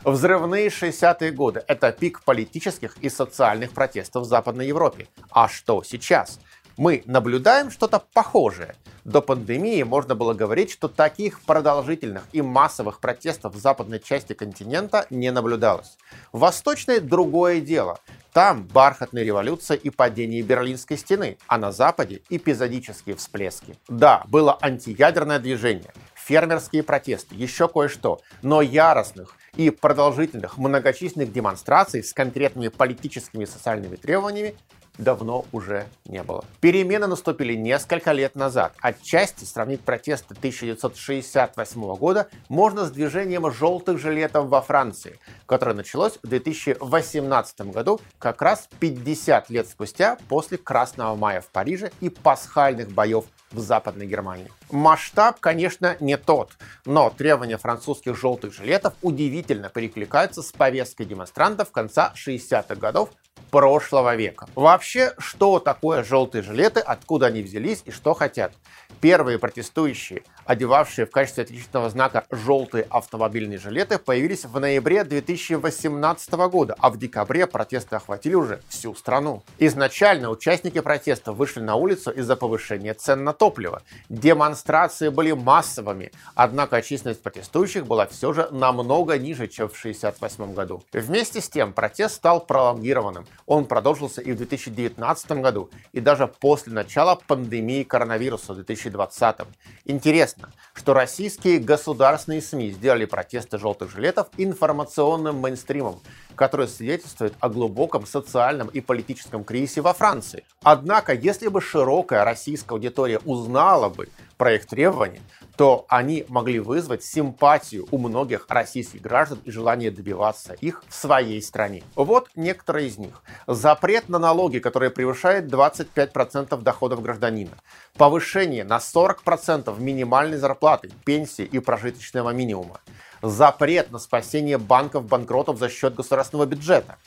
Взрывные 0.05 0.69
60-е 0.69 1.33
годы– 1.33 1.65
это 1.67 1.91
пик 1.93 2.23
политических 2.23 2.97
и 2.99 3.09
социальных 3.09 3.73
протестов 3.73 4.25
в 4.25 4.27
Западной 4.27 4.67
Европе. 4.67 5.09
А 5.31 5.49
что 5.49 5.83
сейчас? 5.83 6.39
Мы 6.79 7.03
наблюдаем 7.07 7.73
что-то 7.73 7.99
похожее. 8.15 8.77
До 9.05 9.21
пандемии 9.21 9.83
можно 9.83 10.15
было 10.15 10.33
говорить, 10.33 10.71
что 10.71 10.87
таких 10.87 11.41
продолжительных 11.41 12.23
и 12.31 12.41
массовых 12.41 13.01
протестов 13.01 13.57
в 13.57 13.59
западной 13.59 13.99
части 13.99 14.33
континента 14.33 15.05
не 15.11 15.33
наблюдалось. 15.33 15.99
В 16.31 16.39
восточной 16.39 17.01
другое 17.01 17.61
дело. 17.61 17.99
Там 18.33 18.63
бархатная 18.63 19.25
революция 19.25 19.77
и 19.77 19.91
падение 19.91 20.41
Берлинской 20.43 20.97
стены, 20.97 21.39
а 21.49 21.59
на 21.59 21.73
Западе 21.73 22.23
эпизодические 22.31 23.17
всплески. 23.17 23.77
Да, 23.89 24.23
было 24.29 24.57
антиядерное 24.63 25.41
движение, 25.41 25.93
фермерские 26.15 26.85
протесты, 26.85 27.35
еще 27.35 27.67
кое-что, 27.67 28.21
но 28.43 28.63
яростных 28.63 29.35
и 29.57 29.71
продолжительных 29.71 30.59
многочисленных 30.59 31.33
демонстраций 31.33 32.05
с 32.05 32.13
конкретными 32.13 32.69
политическими 32.69 33.43
и 33.43 33.47
социальными 33.47 33.97
требованиями 33.97 34.55
давно 34.99 35.47
уже 35.53 35.87
не 36.05 36.23
было. 36.23 36.45
Перемены 36.61 37.07
наступили 37.07 37.55
несколько 37.55 38.13
лет 38.13 38.35
назад. 38.35 38.75
Отчасти 38.81 39.45
сравнить 39.45 39.81
протесты 39.81 40.35
1968 40.35 41.97
года 41.97 42.29
можно 42.49 42.85
с 42.85 42.91
движением 42.91 43.51
желтых 43.51 43.99
жилетов 43.99 44.49
во 44.49 44.61
Франции, 44.61 45.19
которое 45.47 45.75
началось 45.75 46.19
в 46.23 46.27
2018 46.27 47.61
году, 47.73 48.01
как 48.19 48.43
раз 48.43 48.69
50 48.81 49.51
лет 49.51 49.69
спустя 49.69 50.19
после 50.29 50.59
Красного 50.59 51.15
мая 51.17 51.41
в 51.41 51.49
Париже 51.49 51.93
и 52.01 52.11
пасхальных 52.11 52.91
боев 52.91 53.25
в 53.51 53.61
Западной 53.61 54.07
Германии. 54.07 54.51
Масштаб, 54.71 55.41
конечно, 55.41 55.97
не 56.01 56.17
тот, 56.17 56.53
но 56.85 57.11
требования 57.11 57.59
французских 57.59 58.17
желтых 58.17 58.53
жилетов 58.53 58.95
удивительно 59.03 59.69
перекликаются 59.69 60.43
с 60.43 60.53
повесткой 60.53 61.07
демонстрантов 61.07 61.71
конца 61.71 62.13
60-х 62.15 62.77
годов 62.77 63.11
прошлого 63.51 64.15
века. 64.17 64.49
Вообще, 64.55 65.15
что 65.19 65.59
такое 65.59 66.05
желтые 66.05 66.43
жилеты, 66.43 66.81
откуда 66.81 67.27
они 67.27 67.43
взялись 67.43 67.83
и 67.85 67.91
что 67.91 68.15
хотят? 68.15 68.53
Первые 69.01 69.39
протестующие, 69.39 70.23
одевавшие 70.49 71.05
в 71.05 71.11
качестве 71.11 71.45
отличительного 71.45 71.91
знака 71.91 72.25
желтые 72.31 72.87
автомобильные 72.89 73.59
жилеты, 73.59 73.99
появились 73.99 74.47
в 74.47 74.59
ноябре 74.59 75.05
2018 75.05 76.33
года, 76.51 76.75
а 76.79 76.89
в 76.89 76.99
декабре 76.99 77.47
протесты 77.47 77.97
охватили 77.97 78.35
уже 78.35 78.63
всю 78.69 78.95
страну. 78.95 79.43
Изначально 79.59 80.31
участники 80.31 80.81
протеста 80.81 81.33
вышли 81.33 81.61
на 81.61 81.75
улицу 81.75 82.11
из-за 82.13 82.35
повышения 82.35 82.95
цен 82.95 83.25
на 83.25 83.35
топливо. 83.35 83.83
Демонстрации 84.09 85.11
были 85.11 85.33
массовыми, 85.33 86.13
однако 86.35 86.81
численность 86.81 87.23
протестующих 87.23 87.87
была 87.87 88.07
все 88.07 88.33
же 88.33 88.49
намного 88.51 89.19
ниже, 89.19 89.49
чем 89.49 89.69
в 89.69 89.79
1968 89.79 90.55
году. 90.55 90.83
Вместе 90.95 91.43
с 91.43 91.51
тем 91.51 91.75
протест 91.75 92.15
стал 92.15 92.41
пролонгированным. 92.41 93.27
Он 93.45 93.67
продолжился 93.67 94.23
и 94.23 94.33
в 94.33 94.37
2019 94.37 95.31
году, 95.33 95.69
и 95.93 96.01
даже 96.01 96.27
после 96.27 96.73
начала 96.73 97.17
пандемии 97.27 97.83
коронавируса 97.83 98.55
в 98.55 98.57
2020. 98.57 99.37
Интересно, 99.85 100.38
что 100.75 100.95
российские 100.95 101.59
государственные 101.59 102.41
СМИ 102.41 102.71
сделали 102.71 103.05
протесты 103.05 103.59
желтых 103.59 103.91
жилетов 103.91 104.29
информационным 104.37 105.37
мейнстримом, 105.37 106.01
который 106.39 106.69
свидетельствует 106.69 107.35
о 107.41 107.49
глубоком 107.49 108.07
социальном 108.07 108.69
и 108.69 108.81
политическом 108.81 109.45
кризисе 109.45 109.83
во 109.83 109.93
Франции. 109.93 110.45
Однако, 110.63 111.13
если 111.13 111.49
бы 111.49 111.61
широкая 111.61 112.25
российская 112.25 112.75
аудитория 112.75 113.19
узнала 113.25 113.89
бы 113.89 114.09
про 114.39 114.55
их 114.55 114.67
требования, 114.67 115.21
то 115.57 115.85
они 115.89 116.25
могли 116.29 116.61
вызвать 116.61 117.03
симпатию 117.03 117.89
у 117.91 117.99
многих 117.99 118.47
российских 118.49 119.03
граждан 119.03 119.41
и 119.45 119.51
желание 119.51 119.91
добиваться 119.91 120.53
их 120.53 120.85
в 120.87 120.95
своей 120.95 121.43
стране. 121.43 121.83
Вот 121.97 122.29
некоторые 122.37 122.87
из 122.87 122.97
них. 122.97 123.21
Запрет 123.49 124.09
на 124.09 124.21
налоги, 124.21 124.61
которые 124.61 124.91
превышают 124.91 125.47
25% 125.53 126.63
доходов 126.63 127.03
гражданина. 127.03 127.59
Повышение 127.97 128.63
на 128.63 128.77
40% 128.77 129.81
минимальной 129.81 130.37
зарплаты, 130.37 130.93
пенсии 131.05 131.45
и 131.45 131.59
прожиточного 131.59 132.31
минимума. 132.31 132.81
Запрет 133.23 133.91
на 133.91 133.99
спасение 133.99 134.59
банков 134.59 135.05
банкротов 135.05 135.59
за 135.59 135.69
счет 135.69 135.95
государственного 135.95 136.47
бюджета 136.47 136.99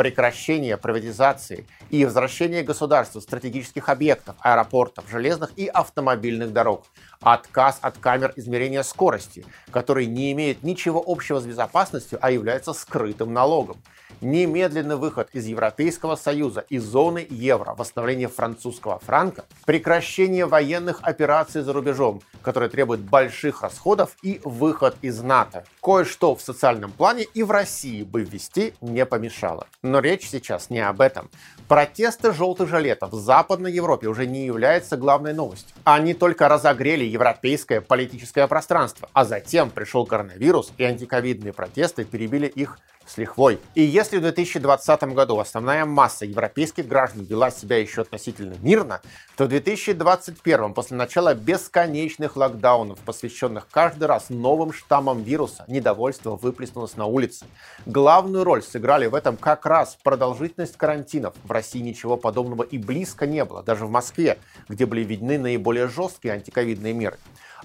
прекращение 0.00 0.78
приватизации 0.78 1.66
и 1.90 2.06
возвращение 2.06 2.62
государству 2.62 3.20
стратегических 3.20 3.90
объектов, 3.90 4.34
аэропортов, 4.40 5.04
железных 5.10 5.50
и 5.56 5.66
автомобильных 5.66 6.54
дорог, 6.54 6.86
отказ 7.20 7.78
от 7.82 7.98
камер 7.98 8.32
измерения 8.36 8.82
скорости, 8.82 9.44
которые 9.70 10.06
не 10.06 10.32
имеют 10.32 10.62
ничего 10.62 11.04
общего 11.06 11.38
с 11.38 11.44
безопасностью, 11.44 12.18
а 12.22 12.30
являются 12.30 12.72
скрытым 12.72 13.34
налогом, 13.34 13.76
немедленный 14.20 14.96
выход 14.96 15.28
из 15.32 15.46
Европейского 15.46 16.16
Союза 16.16 16.64
и 16.68 16.78
зоны 16.78 17.26
евро, 17.28 17.74
восстановление 17.74 18.28
французского 18.28 18.98
франка, 19.00 19.44
прекращение 19.66 20.46
военных 20.46 21.00
операций 21.02 21.62
за 21.62 21.72
рубежом, 21.72 22.22
которые 22.42 22.70
требуют 22.70 23.02
больших 23.02 23.62
расходов 23.62 24.16
и 24.22 24.40
выход 24.44 24.96
из 25.02 25.22
НАТО. 25.22 25.64
Кое-что 25.82 26.34
в 26.34 26.42
социальном 26.42 26.92
плане 26.92 27.24
и 27.34 27.42
в 27.42 27.50
России 27.50 28.02
бы 28.02 28.22
ввести 28.22 28.74
не 28.80 29.04
помешало. 29.06 29.66
Но 29.90 29.98
речь 29.98 30.28
сейчас 30.28 30.70
не 30.70 30.78
об 30.78 31.00
этом. 31.00 31.28
Протесты 31.66 32.32
желтых 32.32 32.68
жилетов 32.68 33.10
в 33.10 33.18
Западной 33.18 33.72
Европе 33.72 34.06
уже 34.06 34.24
не 34.24 34.46
являются 34.46 34.96
главной 34.96 35.34
новостью. 35.34 35.74
Они 35.82 36.14
только 36.14 36.48
разогрели 36.48 37.04
европейское 37.04 37.80
политическое 37.80 38.46
пространство, 38.46 39.08
а 39.14 39.24
затем 39.24 39.68
пришел 39.68 40.06
коронавирус 40.06 40.72
и 40.78 40.84
антиковидные 40.84 41.52
протесты 41.52 42.04
перебили 42.04 42.46
их 42.46 42.78
с 43.10 43.18
лихвой. 43.18 43.58
И 43.74 43.82
если 43.82 44.18
в 44.18 44.20
2020 44.20 45.02
году 45.14 45.38
основная 45.38 45.84
масса 45.84 46.24
европейских 46.24 46.86
граждан 46.86 47.24
вела 47.24 47.50
себя 47.50 47.78
еще 47.78 48.02
относительно 48.02 48.54
мирно, 48.62 49.00
то 49.36 49.46
в 49.46 49.48
2021 49.48 50.74
после 50.74 50.96
начала 50.96 51.34
бесконечных 51.34 52.36
локдаунов, 52.36 52.98
посвященных 53.00 53.66
каждый 53.70 54.04
раз 54.04 54.30
новым 54.30 54.72
штаммам 54.72 55.22
вируса, 55.22 55.64
недовольство 55.66 56.36
выплеснулось 56.36 56.96
на 56.96 57.06
улице. 57.06 57.46
Главную 57.84 58.44
роль 58.44 58.62
сыграли 58.62 59.06
в 59.06 59.14
этом 59.14 59.36
как 59.36 59.66
раз 59.66 59.98
продолжительность 60.02 60.76
карантинов. 60.76 61.34
В 61.42 61.50
России 61.50 61.80
ничего 61.80 62.16
подобного 62.16 62.62
и 62.62 62.78
близко 62.78 63.26
не 63.26 63.44
было, 63.44 63.62
даже 63.62 63.86
в 63.86 63.90
Москве, 63.90 64.38
где 64.68 64.86
были 64.86 65.02
видны 65.02 65.38
наиболее 65.38 65.88
жесткие 65.88 66.34
антиковидные 66.34 66.92
меры 66.92 67.18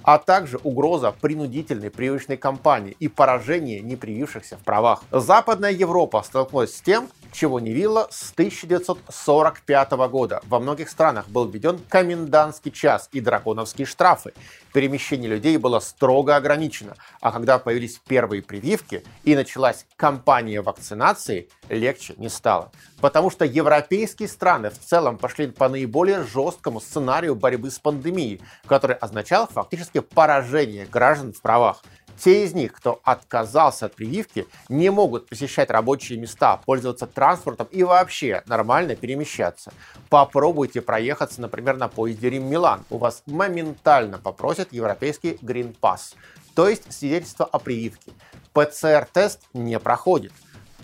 а 0.03 0.17
также 0.17 0.57
угроза 0.63 1.11
принудительной 1.11 1.89
прививочной 1.89 2.37
кампании 2.37 2.95
и 2.99 3.07
поражение 3.07 3.81
непривившихся 3.81 4.57
в 4.57 4.59
правах. 4.59 5.03
Западная 5.11 5.71
Европа 5.71 6.23
столкнулась 6.23 6.75
с 6.75 6.81
тем, 6.81 7.09
чего 7.31 7.59
не 7.59 7.71
видела 7.71 8.07
с 8.09 8.31
1945 8.31 9.91
года. 10.09 10.41
Во 10.47 10.59
многих 10.59 10.89
странах 10.89 11.27
был 11.29 11.47
введен 11.47 11.79
комендантский 11.89 12.71
час 12.71 13.09
и 13.11 13.19
драконовские 13.19 13.85
штрафы. 13.85 14.33
Перемещение 14.75 15.29
людей 15.29 15.55
было 15.55 15.79
строго 15.79 16.35
ограничено, 16.35 16.97
а 17.21 17.31
когда 17.31 17.59
появились 17.59 17.97
первые 18.05 18.41
прививки 18.41 19.05
и 19.23 19.33
началась 19.33 19.85
кампания 19.95 20.61
вакцинации, 20.61 21.49
легче 21.69 22.13
не 22.17 22.27
стало. 22.27 22.73
Потому 22.99 23.29
что 23.31 23.45
европейские 23.45 24.27
страны 24.27 24.71
в 24.71 24.77
целом 24.77 25.17
пошли 25.17 25.47
по 25.47 25.69
наиболее 25.69 26.25
жесткому 26.25 26.81
сценарию 26.81 27.35
борьбы 27.35 27.71
с 27.71 27.79
пандемией, 27.79 28.41
который 28.67 28.97
означал 28.97 29.47
фактически 29.47 30.01
поражение 30.01 30.85
граждан 30.85 31.31
в 31.31 31.41
правах. 31.41 31.81
Те 32.17 32.45
из 32.45 32.53
них, 32.53 32.73
кто 32.73 33.01
отказался 33.03 33.87
от 33.87 33.95
прививки, 33.95 34.47
не 34.69 34.89
могут 34.89 35.27
посещать 35.27 35.69
рабочие 35.69 36.17
места, 36.17 36.57
пользоваться 36.65 37.07
транспортом 37.07 37.67
и 37.71 37.83
вообще 37.83 38.43
нормально 38.47 38.95
перемещаться. 38.95 39.73
Попробуйте 40.09 40.81
проехаться, 40.81 41.41
например, 41.41 41.77
на 41.77 41.87
поезде 41.87 42.29
Рим-Милан. 42.29 42.85
У 42.89 42.97
вас 42.97 43.23
моментально 43.25 44.17
попросят 44.17 44.71
европейский 44.71 45.33
Green 45.41 45.75
Pass, 45.79 46.15
то 46.55 46.69
есть 46.69 46.91
свидетельство 46.91 47.45
о 47.45 47.59
прививке. 47.59 48.13
ПЦР-тест 48.53 49.41
не 49.53 49.79
проходит. 49.79 50.31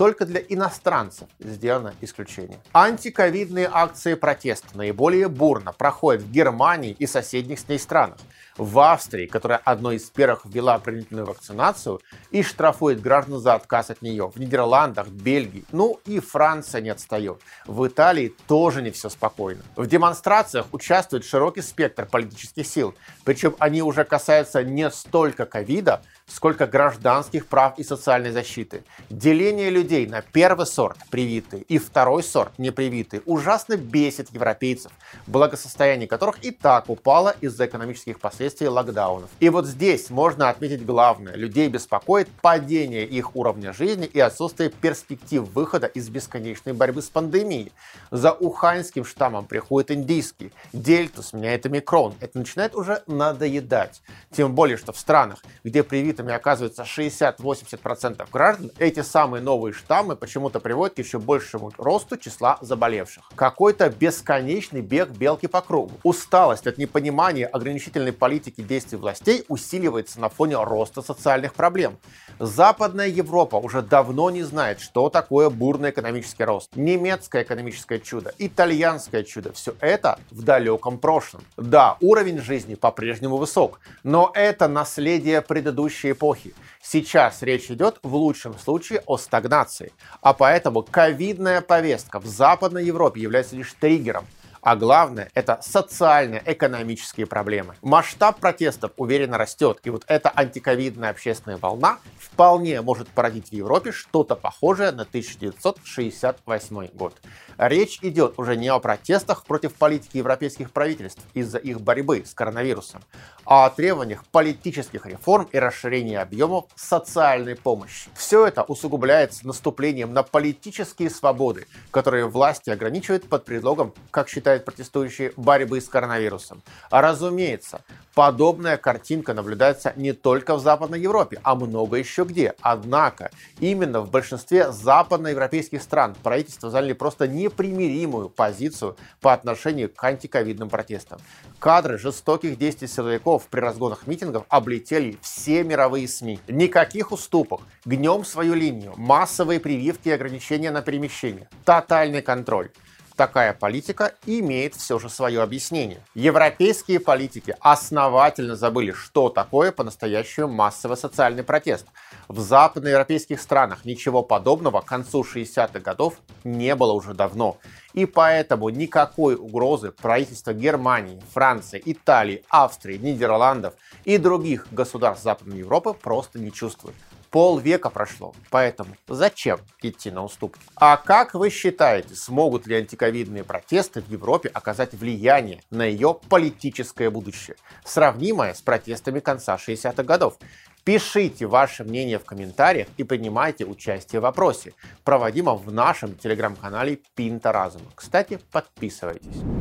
Только 0.02 0.26
для 0.26 0.42
иностранцев 0.42 1.28
сделано 1.38 1.94
исключение. 2.02 2.58
Антиковидные 2.74 3.70
акции 3.72 4.16
протеста 4.16 4.76
наиболее 4.76 5.28
бурно 5.28 5.74
проходят 5.74 6.24
в 6.24 6.32
Германии 6.32 6.96
и 6.98 7.06
соседних 7.06 7.60
с 7.60 7.68
ней 7.68 7.78
странах. 7.78 8.18
В 8.58 8.80
Австрии, 8.80 9.28
которая 9.28 9.60
одной 9.60 9.98
из 9.98 10.10
первых 10.10 10.46
ввела 10.46 10.80
принудительную 10.80 11.28
вакцинацию 11.28 12.02
и 12.32 12.42
штрафует 12.42 13.00
граждан 13.00 13.40
за 13.40 13.54
отказ 13.54 13.92
от 13.92 14.02
нее. 14.02 14.32
В 14.34 14.40
Нидерландах, 14.40 15.08
Бельгии, 15.08 15.66
ну 15.72 16.00
и 16.06 16.20
Франция 16.20 16.82
не 16.82 16.90
отстает. 16.90 17.40
В 17.68 17.88
Италии 17.88 18.34
тоже 18.48 18.82
не 18.82 18.90
все 18.90 19.08
спокойно. 19.08 19.62
В 19.76 19.86
демонстрациях 19.86 20.66
участвует 20.72 21.26
широкий 21.26 21.62
спектр 21.62 22.08
политических 22.08 22.66
сил, 22.66 22.96
причем 23.24 23.56
они 23.60 23.84
уже 23.84 24.04
касаются 24.04 24.64
не 24.64 24.90
столько 24.90 25.46
ковида, 25.46 26.02
сколько 26.34 26.65
гражданских 26.65 27.48
прав 27.48 27.78
и 27.78 27.84
социальной 27.84 28.32
защиты. 28.32 28.84
Деление 29.10 29.70
людей 29.70 30.08
на 30.08 30.22
первый 30.22 30.65
сорт 30.65 30.98
привитые 31.10 31.63
и 31.63 31.78
второй 31.78 32.24
сорт 32.24 32.58
непривитые 32.58 33.22
ужасно 33.26 33.76
бесит 33.76 34.30
европейцев, 34.32 34.91
благосостояние 35.28 36.08
которых 36.08 36.44
и 36.44 36.52
так 36.52 36.89
упало 36.89 37.36
из-за 37.41 37.65
экономических 37.65 38.20
последствий 38.20 38.67
локдаунов. 38.67 39.30
И 39.39 39.50
вот 39.50 39.65
здесь 39.65 40.10
можно 40.10 40.50
отметить 40.50 40.86
главное. 40.86 41.36
Людей 41.36 41.67
беспокоит 41.67 42.30
падение 42.41 43.06
их 43.06 43.36
уровня 43.36 43.74
жизни 43.74 44.06
и 44.06 44.20
отсутствие 44.20 44.70
перспектив 44.70 45.44
выхода 45.54 45.88
из 45.88 46.10
бесконечной 46.10 46.74
борьбы 46.74 47.02
с 47.02 47.10
пандемией. 47.10 47.72
За 48.10 48.32
уханьским 48.32 49.04
штаммом 49.06 49.46
приходит 49.46 49.91
индийский, 49.91 50.52
дельту 50.74 51.24
сменяет 51.24 51.65
омикрон. 51.65 52.15
Это 52.20 52.38
начинает 52.38 52.76
уже 52.76 53.04
надоедать. 53.08 54.02
Тем 54.32 54.56
более, 54.56 54.78
что 54.78 54.94
в 54.94 54.98
странах, 54.98 55.44
где 55.63 55.84
привитыми 56.21 56.34
оказывается 56.34 56.84
60-80% 56.84 58.27
граждан, 58.31 58.71
эти 58.77 59.01
самые 59.01 59.41
новые 59.41 59.73
штаммы 59.73 60.15
почему-то 60.15 60.60
приводят 60.60 60.95
к 60.95 60.99
еще 60.99 61.19
большему 61.19 61.71
росту 61.77 62.17
числа 62.17 62.57
заболевших. 62.62 63.23
Какой-то 63.36 63.89
бесконечный 63.89 64.81
бег 64.81 65.10
белки 65.10 65.47
по 65.47 65.62
кругу. 65.62 65.91
Усталость 66.03 66.67
от 66.67 66.77
непонимания 66.77 67.47
ограничительной 67.47 68.13
политики 68.13 68.62
действий 68.62 68.97
властей 68.97 69.45
усиливается 69.47 70.19
на 70.19 70.29
фоне 70.29 70.63
роста 70.63 71.01
социальных 71.01 71.53
проблем. 71.53 71.97
Западная 72.39 73.07
Европа 73.07 73.57
уже 73.57 73.81
давно 73.81 74.29
не 74.31 74.43
знает, 74.43 74.79
что 74.79 75.10
такое 75.10 75.49
бурный 75.49 75.91
экономический 75.91 76.43
рост. 76.43 76.75
Немецкое 76.75 77.43
экономическое 77.43 77.99
чудо, 77.99 78.34
итальянское 78.38 79.23
чудо– 79.23 79.51
все 79.53 79.75
это 79.79 80.19
в 80.31 80.43
далеком 80.43 80.97
прошлом. 80.97 81.43
Да, 81.57 81.97
уровень 82.01 82.39
жизни 82.39 82.75
по-прежнему 82.75 83.38
высок, 83.38 83.79
но 84.03 84.31
это 84.34 84.67
наследие 84.67 85.41
предыдущей 85.41 86.11
эпохи. 86.12 86.54
Сейчас 86.82 87.41
речь 87.41 87.69
идет 87.69 88.00
в 88.04 88.15
лучшем 88.15 88.58
случае 88.58 89.02
о 89.06 89.17
стагнации. 89.17 89.93
А 90.21 90.34
поэтому 90.34 90.84
ковидная 90.84 91.62
повестка 91.62 92.19
в 92.19 92.26
Западной 92.26 92.86
Европе 92.86 93.21
является 93.21 93.56
лишь 93.56 93.74
триггером– 93.80 94.26
а 94.62 94.76
главное, 94.76 95.30
это 95.34 95.60
социально-экономические 95.62 97.26
проблемы. 97.26 97.76
Масштаб 97.82 98.39
протестов 98.39 98.91
уверенно 98.97 99.38
растет, 99.38 99.80
и 99.84 99.89
вот 99.89 100.04
эта 100.08 100.32
антиковидная 100.36 101.10
общественная 101.10 101.58
волна 101.58 102.00
вполне 102.19 102.82
может 102.82 103.08
породить 103.10 103.50
в 103.50 103.54
Европе 103.54 103.91
что-то 103.91 104.36
похожее 104.36 104.91
на 104.91 105.04
1968 105.04 106.88
год. 106.93 107.15
Речь 107.58 108.00
идет 108.02 108.36
уже 108.38 108.56
не 108.56 108.69
о 108.69 108.80
протестах 108.80 109.45
против 109.45 109.74
политики 109.76 110.17
европейских 110.17 110.71
правительств 110.71 111.21
из-за 111.34 111.58
их 111.58 111.82
борьбы 111.82 112.24
с 112.26 112.34
коронавирусом, 112.34 113.02
а 113.45 113.65
о 113.65 113.69
требованиях 113.69 114.26
политических 114.26 115.06
реформ 115.06 115.47
и 115.52 115.60
расширения 115.60 116.19
объемов 116.19 116.65
социальной 116.76 117.56
помощи. 117.56 118.10
Все 118.15 118.47
это 118.47 118.63
усугубляется 118.63 119.45
наступлением 119.45 120.13
на 120.13 120.24
политические 120.24 121.10
свободы, 121.10 121.67
которые 121.91 122.28
власти 122.28 122.69
ограничивают 122.69 123.28
под 123.30 123.45
предлогом, 123.45 123.93
как 124.10 124.30
считают 124.30 124.51
протестующие, 124.60 125.34
борьбы 125.38 125.80
с 125.80 125.88
коронавирусом. 125.88 126.62
А 126.90 127.02
разумеется, 127.02 127.82
подобная 128.14 128.78
картинка 128.78 129.34
наблюдается 129.34 129.94
не 129.96 130.14
только 130.14 130.56
в 130.56 130.60
Западной 130.60 131.00
Европе, 131.00 131.40
а 131.44 131.56
много 131.56 131.98
еще 131.98 132.24
где. 132.24 132.54
Однако, 132.62 133.32
именно 133.60 134.02
в 134.02 134.12
большинстве 134.12 134.72
западноевропейских 134.72 135.82
стран 135.82 136.16
правительства 136.22 136.70
заняли 136.70 136.94
просто 136.94 137.28
непримиримую 137.28 138.30
позицию 138.30 138.98
по 139.22 139.34
отношению 139.34 139.90
к 139.90 140.04
антиковидным 140.04 140.70
протестам. 140.70 141.20
Кадры 141.60 141.98
жестоких 141.98 142.58
действий 142.58 142.88
силовиков 142.88 143.48
при 143.48 143.60
разгонах 143.60 144.08
митингов 144.08 144.46
облетели 144.50 145.18
все 145.22 145.64
мировые 145.64 146.08
СМИ. 146.08 146.40
Никаких 146.48 147.12
уступок. 147.12 147.62
Гнем 147.86 148.26
свою 148.26 148.54
линию. 148.54 148.94
Массовые 148.98 149.60
прививки 149.60 150.10
и 150.10 150.12
ограничения 150.12 150.72
на 150.72 150.82
перемещение. 150.82 151.48
Тотальный 151.64 152.22
контроль. 152.22 152.72
Такая 153.15 153.54
политика 153.54 154.13
имеет 154.26 154.76
все 154.76 154.97
же 154.97 155.10
свое 155.10 155.41
объяснение. 155.41 156.02
Европейские 156.15 157.00
политики 157.00 157.56
основательно 157.60 158.56
забыли, 158.56 158.91
что 158.91 159.30
такое 159.30 159.71
по-настоящему 159.71 160.47
массовый 160.47 160.97
социальный 160.97 161.43
протест. 161.43 161.86
В 162.28 162.39
западноевропейских 162.39 163.41
странах 163.41 163.86
ничего 163.86 164.24
подобного 164.24 164.82
к 164.82 164.86
концу 164.86 165.24
60-х 165.24 165.80
годов 165.80 166.15
не 166.43 166.76
было 166.76 166.93
уже 166.93 167.13
давно. 167.13 167.58
И 167.93 168.06
поэтому 168.06 168.69
никакой 168.69 169.36
угрозы 169.36 169.91
правительства 169.91 170.54
Германии, 170.54 171.21
Франции, 171.34 171.82
Италии, 171.86 172.43
Австрии, 172.50 172.97
Нидерландов 172.97 173.74
и 174.06 174.17
других 174.17 174.67
государств 174.71 175.24
Западной 175.24 175.60
Европы 175.60 175.93
просто 175.93 176.39
не 176.39 176.52
чувствуют. 176.52 176.95
Полвека 177.32 177.89
прошло, 177.89 178.36
поэтому 178.50 178.98
зачем 179.08 179.62
идти 179.82 180.12
на 180.12 180.26
уступки? 180.26 180.62
А 180.76 180.98
как 180.98 181.34
вы 181.34 181.50
считаете, 181.50 182.13
смогут 182.13 182.67
ли 182.67 182.76
антиковидные 182.76 183.46
протесты 183.46 184.02
в 184.02 184.10
Европе 184.10 184.50
оказать 184.50 184.94
влияние 184.94 185.63
на 185.70 185.86
ее 185.86 186.20
политическое 186.28 187.10
будущее, 187.10 187.56
сравнимое 187.86 188.54
с 188.54 188.62
протестами 188.62 189.22
конца 189.22 189.56
60-х 189.56 190.04
годов? 190.04 190.38
Пишите 190.84 191.46
ваше 191.46 191.86
мнение 191.86 192.20
в 192.20 192.26
комментариях 192.26 192.89
и 192.98 193.04
принимайте 193.04 193.65
участие 193.65 194.20
в 194.20 194.24
вопросе, 194.24 194.74
проводимом 195.06 195.58
в 195.58 195.72
нашем 195.72 196.15
телеграм-канале 196.15 197.00
Пинта 197.15 197.54
Разума. 197.54 197.86
Кстати, 197.96 198.39
подписывайтесь. 198.52 199.61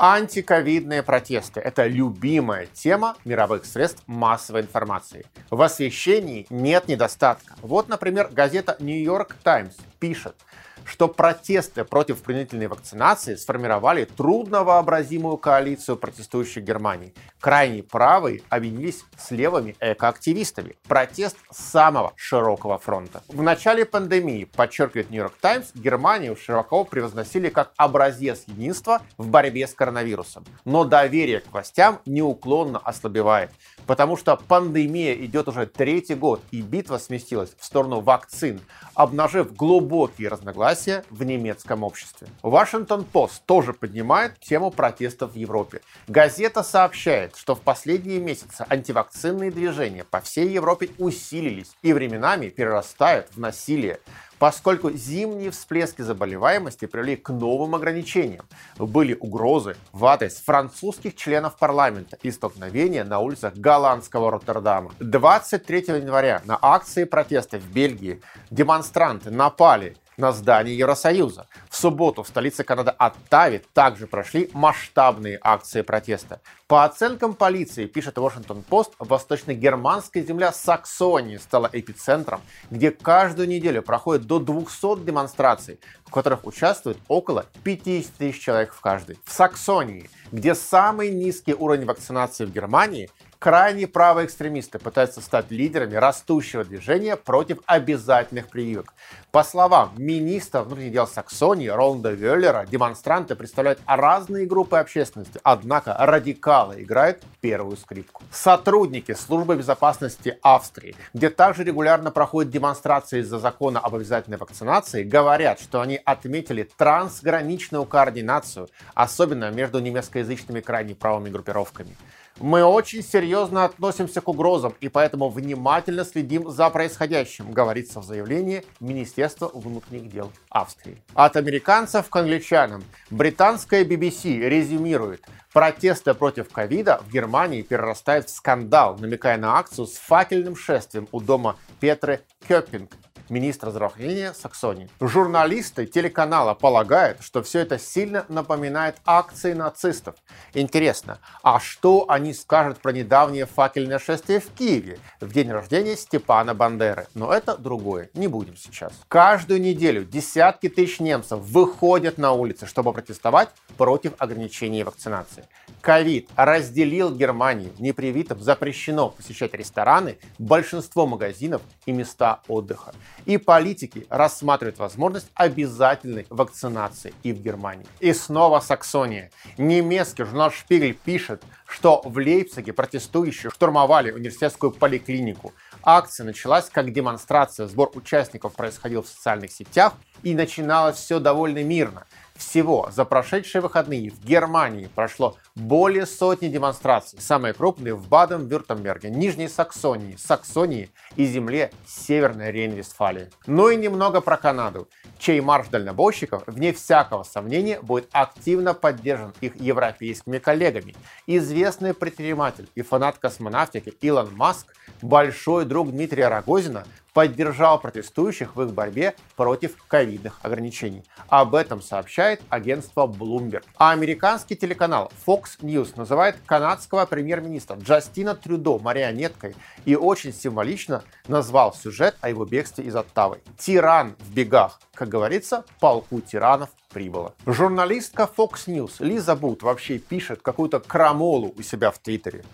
Антиковидные 0.00 1.02
протесты– 1.02 1.58
это 1.64 1.88
любимая 1.88 2.66
тема 2.66 3.16
мировых 3.24 3.64
средств 3.64 4.04
массовой 4.06 4.60
информации. 4.60 5.26
В 5.50 5.60
освещении 5.60 6.46
нет 6.50 6.86
недостатка. 6.86 7.56
Вот, 7.62 7.88
например, 7.88 8.28
газета 8.30 8.76
York 9.02 9.34
Times 9.42 9.76
пишет– 9.98 10.36
что 10.88 11.06
протесты 11.06 11.84
против 11.84 12.22
принудительной 12.22 12.66
вакцинации 12.66 13.34
сформировали 13.34 14.04
трудновообразимую 14.04 15.36
коалицию 15.36 15.96
протестующих 15.96 16.64
Германии. 16.64 17.12
Крайне 17.40 17.82
правые 17.82 18.42
объединились 18.48 19.04
с 19.16 19.30
левыми 19.30 19.76
экоактивистами. 19.80 20.76
Протест 20.88 21.36
самого 21.50 22.12
широкого 22.16 22.78
фронта. 22.78 23.22
В 23.28 23.42
начале 23.42 23.84
пандемии, 23.84 24.44
подчеркивает 24.44 25.10
York 25.10 25.34
Times, 25.40 25.72
Германию 25.74 26.36
широко 26.36 26.84
превозносили 26.84 27.50
как 27.50 27.72
образец 27.76 28.44
единства 28.46 29.02
в 29.18 29.28
борьбе 29.28 29.66
с 29.66 29.74
коронавирусом. 29.74 30.44
Но 30.64 30.84
доверие 30.84 31.40
к 31.40 31.52
властям 31.52 32.00
неуклонно 32.06 32.78
ослабевает, 32.78 33.50
потому 33.86 34.16
что 34.16 34.36
пандемия 34.36 35.14
идет 35.14 35.48
уже 35.48 35.66
третий 35.66 36.14
год, 36.14 36.40
и 36.50 36.62
битва 36.62 36.98
сместилась 36.98 37.50
в 37.58 37.64
сторону 37.64 38.00
вакцин, 38.00 38.60
обнажив 38.94 39.54
глубокие 39.54 40.28
разногласия 40.28 40.77
согласия 40.78 41.04
в 41.10 41.24
немецком 41.24 41.82
обществе. 41.82 42.28
Вашингтон-Пост 42.42 43.42
тоже 43.46 43.72
поднимает 43.72 44.38
тему 44.40 44.70
протестов 44.70 45.32
в 45.32 45.36
Европе. 45.36 45.80
Газета 46.06 46.62
сообщает, 46.62 47.36
что 47.36 47.54
в 47.54 47.60
последние 47.60 48.20
месяцы 48.20 48.64
антивакцинные 48.68 49.50
движения 49.50 50.04
по 50.04 50.20
всей 50.20 50.48
Европе 50.48 50.90
усилились 50.98 51.76
и 51.82 51.92
временами 51.92 52.48
перерастают 52.48 53.26
в 53.34 53.40
насилие 53.40 53.98
поскольку 54.38 54.92
зимние 54.92 55.50
всплески 55.50 56.02
заболеваемости 56.02 56.86
привели 56.86 57.16
к 57.16 57.30
новым 57.30 57.74
ограничениям. 57.74 58.44
Были 58.78 59.16
угрозы 59.18 59.76
в 59.90 60.06
адрес 60.06 60.36
французских 60.36 61.16
членов 61.16 61.56
парламента 61.58 62.16
и 62.22 62.30
столкновения 62.30 63.02
на 63.02 63.18
улицах 63.18 63.54
голландского 63.56 64.30
Роттердама. 64.30 64.92
23 65.00 65.78
января 65.88 66.40
на 66.44 66.56
акции 66.62 67.02
протеста 67.02 67.58
в 67.58 67.68
Бельгии 67.72 68.20
демонстранты 68.50 69.32
напали 69.32 69.96
на 70.18 70.32
здание 70.32 70.76
Евросоюза. 70.76 71.46
В 71.70 71.76
субботу 71.76 72.22
в 72.22 72.28
столице 72.28 72.64
Канады 72.64 72.90
Оттаве 72.90 73.62
также 73.72 74.06
прошли 74.06 74.50
масштабные 74.52 75.38
акции 75.40 75.82
протеста. 75.82 76.40
По 76.66 76.84
оценкам 76.84 77.34
полиции, 77.34 77.86
пишет 77.86 78.18
Washington-Post, 78.18 78.94
восточно-германская 78.98 80.22
земля 80.22 80.52
Саксонии 80.52 81.38
стала 81.38 81.70
эпицентром, 81.72 82.42
где 82.70 82.90
каждую 82.90 83.48
неделю 83.48 83.80
проходит 83.82 84.26
до 84.26 84.40
200 84.40 85.04
демонстраций, 85.04 85.80
в 86.04 86.10
которых 86.10 86.44
участвует 86.44 86.98
около 87.06 87.46
50 87.62 88.12
тысяч 88.14 88.40
человек 88.42 88.74
в 88.74 88.80
каждой. 88.80 89.18
В 89.24 89.32
Саксонии, 89.32 90.10
где 90.32 90.54
самый 90.54 91.10
низкий 91.10 91.54
уровень 91.54 91.86
вакцинации 91.86 92.44
в 92.44 92.52
Германии, 92.52 93.08
крайне 93.38 93.86
правые 93.86 94.26
экстремисты 94.26 94.78
пытаются 94.78 95.20
стать 95.20 95.50
лидерами 95.50 95.94
растущего 95.94 96.64
движения 96.64 97.16
против 97.16 97.58
обязательных 97.66 98.48
прививок. 98.48 98.92
По 99.30 99.44
словам 99.44 99.92
министра 99.96 100.62
внутренних 100.62 100.92
дел 100.92 101.06
Саксонии 101.06 101.68
Роланда 101.68 102.10
Веллера, 102.10 102.66
демонстранты 102.66 103.36
представляют 103.36 103.80
разные 103.86 104.46
группы 104.46 104.76
общественности, 104.76 105.40
однако 105.42 105.94
радикалы 105.98 106.82
играют 106.82 107.22
первую 107.40 107.76
скрипку. 107.76 108.22
Сотрудники 108.32 109.12
службы 109.12 109.56
безопасности 109.56 110.38
Австрии, 110.42 110.96
где 111.14 111.30
также 111.30 111.64
регулярно 111.64 112.10
проходят 112.10 112.50
демонстрации 112.50 113.20
из-за 113.20 113.38
закона 113.38 113.80
об 113.80 113.94
обязательной 113.94 114.38
вакцинации, 114.38 115.04
говорят, 115.04 115.60
что 115.60 115.80
они 115.80 116.00
отметили 116.04 116.68
трансграничную 116.76 117.84
координацию, 117.84 118.68
особенно 118.94 119.50
между 119.50 119.78
немецкоязычными 119.78 120.60
крайне 120.60 120.94
правыми 120.94 121.28
группировками. 121.28 121.96
Мы 122.40 122.62
очень 122.62 123.02
серьезно 123.02 123.64
относимся 123.64 124.20
к 124.20 124.28
угрозам 124.28 124.74
и 124.80 124.88
поэтому 124.88 125.28
внимательно 125.28 126.04
следим 126.04 126.48
за 126.48 126.70
происходящим, 126.70 127.50
говорится 127.50 128.00
в 128.00 128.04
заявлении 128.04 128.64
Министерства 128.78 129.50
внутренних 129.52 130.08
дел 130.08 130.30
Австрии. 130.48 131.02
От 131.14 131.36
американцев 131.36 132.08
к 132.08 132.16
англичанам. 132.16 132.84
Британская 133.10 133.82
BBC 133.82 134.38
резюмирует. 134.48 135.26
Протесты 135.52 136.14
против 136.14 136.50
ковида 136.50 137.00
в 137.04 137.10
Германии 137.10 137.62
перерастают 137.62 138.28
в 138.28 138.34
скандал, 138.34 138.96
намекая 138.98 139.36
на 139.36 139.58
акцию 139.58 139.86
с 139.86 139.96
факельным 139.96 140.54
шествием 140.54 141.08
у 141.10 141.20
дома 141.20 141.56
Петры 141.80 142.20
Кёппинг 142.46 142.92
министра 143.30 143.70
здравоохранения 143.70 144.32
Саксонии. 144.32 144.88
Журналисты 145.00 145.86
телеканала 145.86 146.54
полагают, 146.54 147.22
что 147.22 147.42
все 147.42 147.60
это 147.60 147.78
сильно 147.78 148.24
напоминает 148.28 148.96
акции 149.04 149.52
нацистов. 149.52 150.16
Интересно, 150.54 151.18
а 151.42 151.60
что 151.60 152.06
они 152.08 152.34
скажут 152.34 152.78
про 152.78 152.92
недавнее 152.92 153.46
факельное 153.46 153.98
шествие 153.98 154.40
в 154.40 154.48
Киеве 154.50 154.98
в 155.20 155.32
день 155.32 155.50
рождения 155.50 155.96
Степана 155.96 156.54
Бандеры? 156.54 157.06
Но 157.14 157.32
это 157.32 157.56
другое, 157.56 158.10
не 158.14 158.28
будем 158.28 158.56
сейчас. 158.56 158.92
Каждую 159.08 159.60
неделю 159.60 160.04
десятки 160.04 160.68
тысяч 160.68 161.00
немцев 161.00 161.38
выходят 161.40 162.18
на 162.18 162.32
улицы, 162.32 162.66
чтобы 162.66 162.92
протестовать 162.92 163.50
против 163.76 164.12
ограничений 164.18 164.82
вакцинации. 164.84 165.44
Ковид 165.80 166.28
разделил 166.36 167.14
Германию. 167.14 167.72
Непривитым 167.78 168.40
запрещено 168.40 169.10
посещать 169.10 169.54
рестораны, 169.54 170.18
большинство 170.38 171.06
магазинов 171.06 171.62
и 171.86 171.92
места 171.92 172.40
отдыха. 172.48 172.92
И 173.26 173.38
политики 173.38 174.06
рассматривают 174.08 174.78
возможность 174.78 175.30
обязательной 175.34 176.26
вакцинации 176.30 177.14
и 177.22 177.32
в 177.32 177.40
Германии. 177.40 177.86
И 178.00 178.12
снова 178.12 178.60
Саксония. 178.60 179.30
Немецкий 179.56 180.24
журнал 180.24 180.50
Шпигель 180.50 180.94
пишет, 180.94 181.42
что 181.66 182.00
в 182.04 182.16
Лейпциге 182.16 182.72
протестующие 182.72 183.50
штурмовали 183.50 184.10
университетскую 184.10 184.72
поликлинику. 184.72 185.52
Акция 185.82 186.24
началась 186.24 186.70
как 186.70 186.92
демонстрация, 186.92 187.66
сбор 187.66 187.90
участников 187.94 188.54
происходил 188.54 189.02
в 189.02 189.08
социальных 189.08 189.52
сетях 189.52 189.94
и 190.22 190.34
начиналось 190.34 190.96
все 190.96 191.20
довольно 191.20 191.62
мирно. 191.62 192.06
Всего 192.38 192.88
за 192.92 193.04
прошедшие 193.04 193.60
выходные 193.60 194.10
в 194.10 194.24
Германии 194.24 194.88
прошло 194.94 195.36
более 195.56 196.06
сотни 196.06 196.46
демонстраций, 196.46 197.20
самые 197.20 197.52
крупные 197.52 197.94
в 197.94 198.08
Баден-Вюртемберге, 198.08 199.10
Нижней 199.10 199.48
Саксонии, 199.48 200.14
Саксонии 200.16 200.88
и 201.16 201.26
земле 201.26 201.72
Северной 201.84 202.52
Рейн-Вестфалии. 202.52 203.32
Ну 203.48 203.70
и 203.70 203.76
немного 203.76 204.20
про 204.20 204.36
Канаду, 204.36 204.88
чей 205.18 205.40
марш 205.40 205.66
дальнобойщиков, 205.66 206.44
вне 206.46 206.72
всякого 206.72 207.24
сомнения, 207.24 207.80
будет 207.80 208.08
активно 208.12 208.72
поддержан 208.72 209.34
их 209.40 209.56
европейскими 209.60 210.38
коллегами. 210.38 210.94
Известный 211.26 211.92
предприниматель 211.92 212.68
и 212.76 212.82
фанат 212.82 213.18
космонавтики 213.18 213.92
Илон 214.00 214.32
Маск, 214.36 214.68
большой 215.02 215.64
друг 215.64 215.90
Дмитрия 215.90 216.28
Рогозина, 216.28 216.86
поддержал 217.18 217.80
протестующих 217.80 218.54
в 218.54 218.62
их 218.62 218.72
борьбе 218.72 219.16
против 219.34 219.74
ковидных 219.88 220.38
ограничений. 220.44 221.02
Об 221.28 221.56
этом 221.56 221.82
сообщает 221.82 222.40
агентство 222.48 223.08
Bloomberg. 223.08 223.64
А 223.76 223.90
американский 223.90 224.54
телеканал 224.54 225.10
Fox 225.26 225.58
News 225.60 225.94
называет 225.96 226.36
канадского 226.46 227.06
премьер-министра 227.06 227.74
Джастина 227.74 228.36
Трюдо 228.36 228.78
марионеткой 228.78 229.56
и 229.84 229.96
очень 229.96 230.32
символично 230.32 231.02
назвал 231.26 231.74
сюжет 231.74 232.14
о 232.20 232.28
его 232.28 232.44
бегстве 232.44 232.84
из 232.84 232.94
Оттавы. 232.94 233.40
Тиран 233.58 234.14
в 234.20 234.32
бегах. 234.32 234.80
Как 234.94 235.08
говорится, 235.08 235.64
полку 235.80 236.20
тиранов 236.20 236.70
прибыло. 236.92 237.34
Журналистка 237.46 238.30
Fox 238.36 238.68
News 238.68 238.92
Лиза 239.00 239.34
Бут 239.34 239.64
вообще 239.64 239.98
пишет 239.98 240.40
какую-то 240.40 240.78
крамолу 240.78 241.52
у 241.58 241.62
себя 241.62 241.90
в 241.90 241.98
Твиттере. 241.98 242.44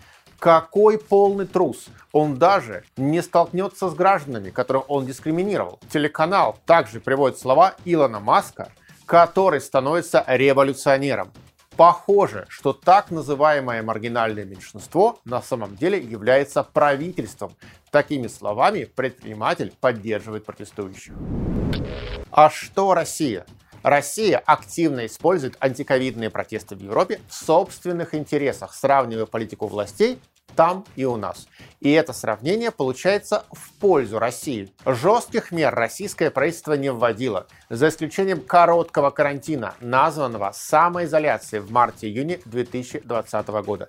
Какой 0.45 0.99
полный 0.99 1.47
трус! 1.47 1.87
Он 2.13 2.37
даже 2.37 2.85
не 2.99 3.23
столкнется 3.23 3.89
с 3.89 3.95
гражданами, 3.95 4.51
которых 4.51 4.91
он 4.91 5.07
дискриминировал. 5.07 5.81
Телеканал 5.89 6.59
также 6.67 7.01
приводит 7.01 7.39
слова 7.39 7.77
Илона 7.87 8.21
Маска, 8.21 8.69
который 9.07 9.63
становится 9.63 10.23
революционером. 10.29 11.33
Похоже, 11.79 12.45
что 12.51 12.75
так 12.75 13.11
называемое 13.11 13.83
маргинальное 13.83 14.45
меньшинство 14.45 15.19
на 15.25 15.41
самом 15.41 15.77
деле 15.77 15.99
является 15.99 16.63
правительством. 16.63 17.57
Такими 17.91 18.27
словами 18.27 18.85
предприниматель 18.85 19.73
поддерживает 19.81 20.45
протестующих. 20.45 21.15
А 22.31 22.51
что 22.51 22.93
Россия? 22.93 23.47
Россия 23.83 24.43
активно 24.45 25.05
использует 25.07 25.57
антиковидные 25.61 26.29
протесты 26.29 26.77
в 26.77 26.81
Европе 26.81 27.21
в 27.29 27.35
собственных 27.35 28.15
интересах, 28.15 28.75
сравнивая 28.75 29.27
политику 29.27 29.69
властей 29.69 30.19
там 30.57 30.85
и 30.97 31.05
у 31.05 31.17
нас. 31.17 31.47
И 31.81 31.91
это 31.93 32.13
сравнение 32.13 32.71
получается 32.71 33.45
в 33.53 33.73
пользу 33.75 34.19
России. 34.19 34.73
Жестких 34.87 35.53
мер 35.53 35.75
российское 35.75 36.31
правительство 36.31 36.75
не 36.75 36.91
вводило, 36.91 37.47
за 37.69 37.89
исключением 37.89 38.41
короткого 38.41 39.11
карантина, 39.11 39.75
названного 39.81 40.53
самоизоляцией 40.55 41.63
в 41.63 41.71
марте-июне 41.71 42.41
2020 42.47 43.49
года. 43.65 43.89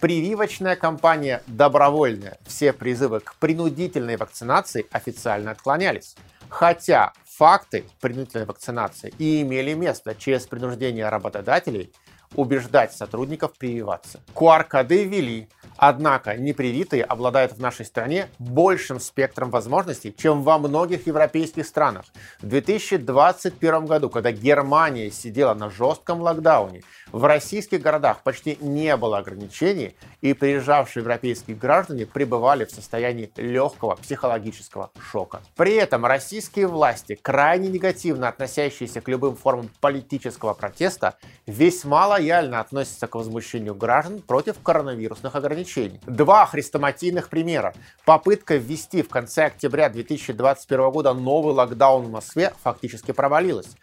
Прививочная 0.00 0.76
кампания 0.76 1.42
добровольная. 1.46 2.38
Все 2.46 2.72
призывы 2.72 3.20
к 3.20 3.36
принудительной 3.36 4.16
вакцинации 4.16 4.86
официально 4.90 5.52
отклонялись. 5.52 6.16
Хотя 6.48 7.12
факты 7.24 7.84
принудительной 8.00 8.46
вакцинации 8.46 9.12
и 9.18 9.42
имели 9.42 9.74
место 9.74 10.14
через 10.14 10.46
принуждение 10.46 11.08
работодателей 11.08 11.92
убеждать 12.34 12.92
сотрудников 12.92 13.52
прививаться. 13.56 14.20
QR-коды 14.34 15.04
ввели, 15.04 15.48
Однако 15.76 16.36
непривитые 16.36 17.02
обладают 17.04 17.52
в 17.52 17.60
нашей 17.60 17.84
стране 17.84 18.28
большим 18.38 19.00
спектром 19.00 19.50
возможностей, 19.50 20.14
чем 20.16 20.42
во 20.42 20.58
многих 20.58 21.06
европейских 21.06 21.66
странах. 21.66 22.06
В 22.40 22.46
2021 22.46 23.86
году, 23.86 24.08
когда 24.08 24.32
Германия 24.32 25.10
сидела 25.10 25.54
на 25.54 25.70
жестком 25.70 26.20
локдауне, 26.22 26.82
в 27.12 27.24
российских 27.24 27.82
городах 27.82 28.22
почти 28.22 28.56
не 28.60 28.96
было 28.96 29.18
ограничений, 29.18 29.94
и 30.22 30.32
приезжавшие 30.32 31.02
европейские 31.02 31.56
граждане 31.56 32.06
пребывали 32.06 32.64
в 32.64 32.70
состоянии 32.70 33.30
легкого 33.36 33.96
психологического 33.96 34.90
шока. 35.10 35.42
При 35.56 35.74
этом 35.74 36.06
российские 36.06 36.66
власти, 36.66 37.18
крайне 37.20 37.68
негативно 37.68 38.28
относящиеся 38.28 39.00
к 39.00 39.08
любым 39.08 39.36
формам 39.36 39.70
политического 39.80 40.54
протеста, 40.54 41.16
весьма 41.46 42.06
лояльно 42.06 42.60
относятся 42.60 43.06
к 43.06 43.14
возмущению 43.14 43.74
граждан 43.74 44.20
против 44.20 44.60
коронавирусных 44.62 45.34
ограничений. 45.34 45.65
Два 46.06 46.46
хрестоматийных 46.46 47.28
примера. 47.28 47.74
Попытка 48.04 48.56
ввести 48.56 49.02
в 49.02 49.08
конце 49.08 49.46
октября 49.46 49.88
2021 49.88 50.90
года 50.90 51.12
новый 51.12 51.54
локдаун 51.54 52.04
в 52.04 52.10
Москве 52.10 52.52
фактически 52.62 53.12
провалилась. 53.12 53.76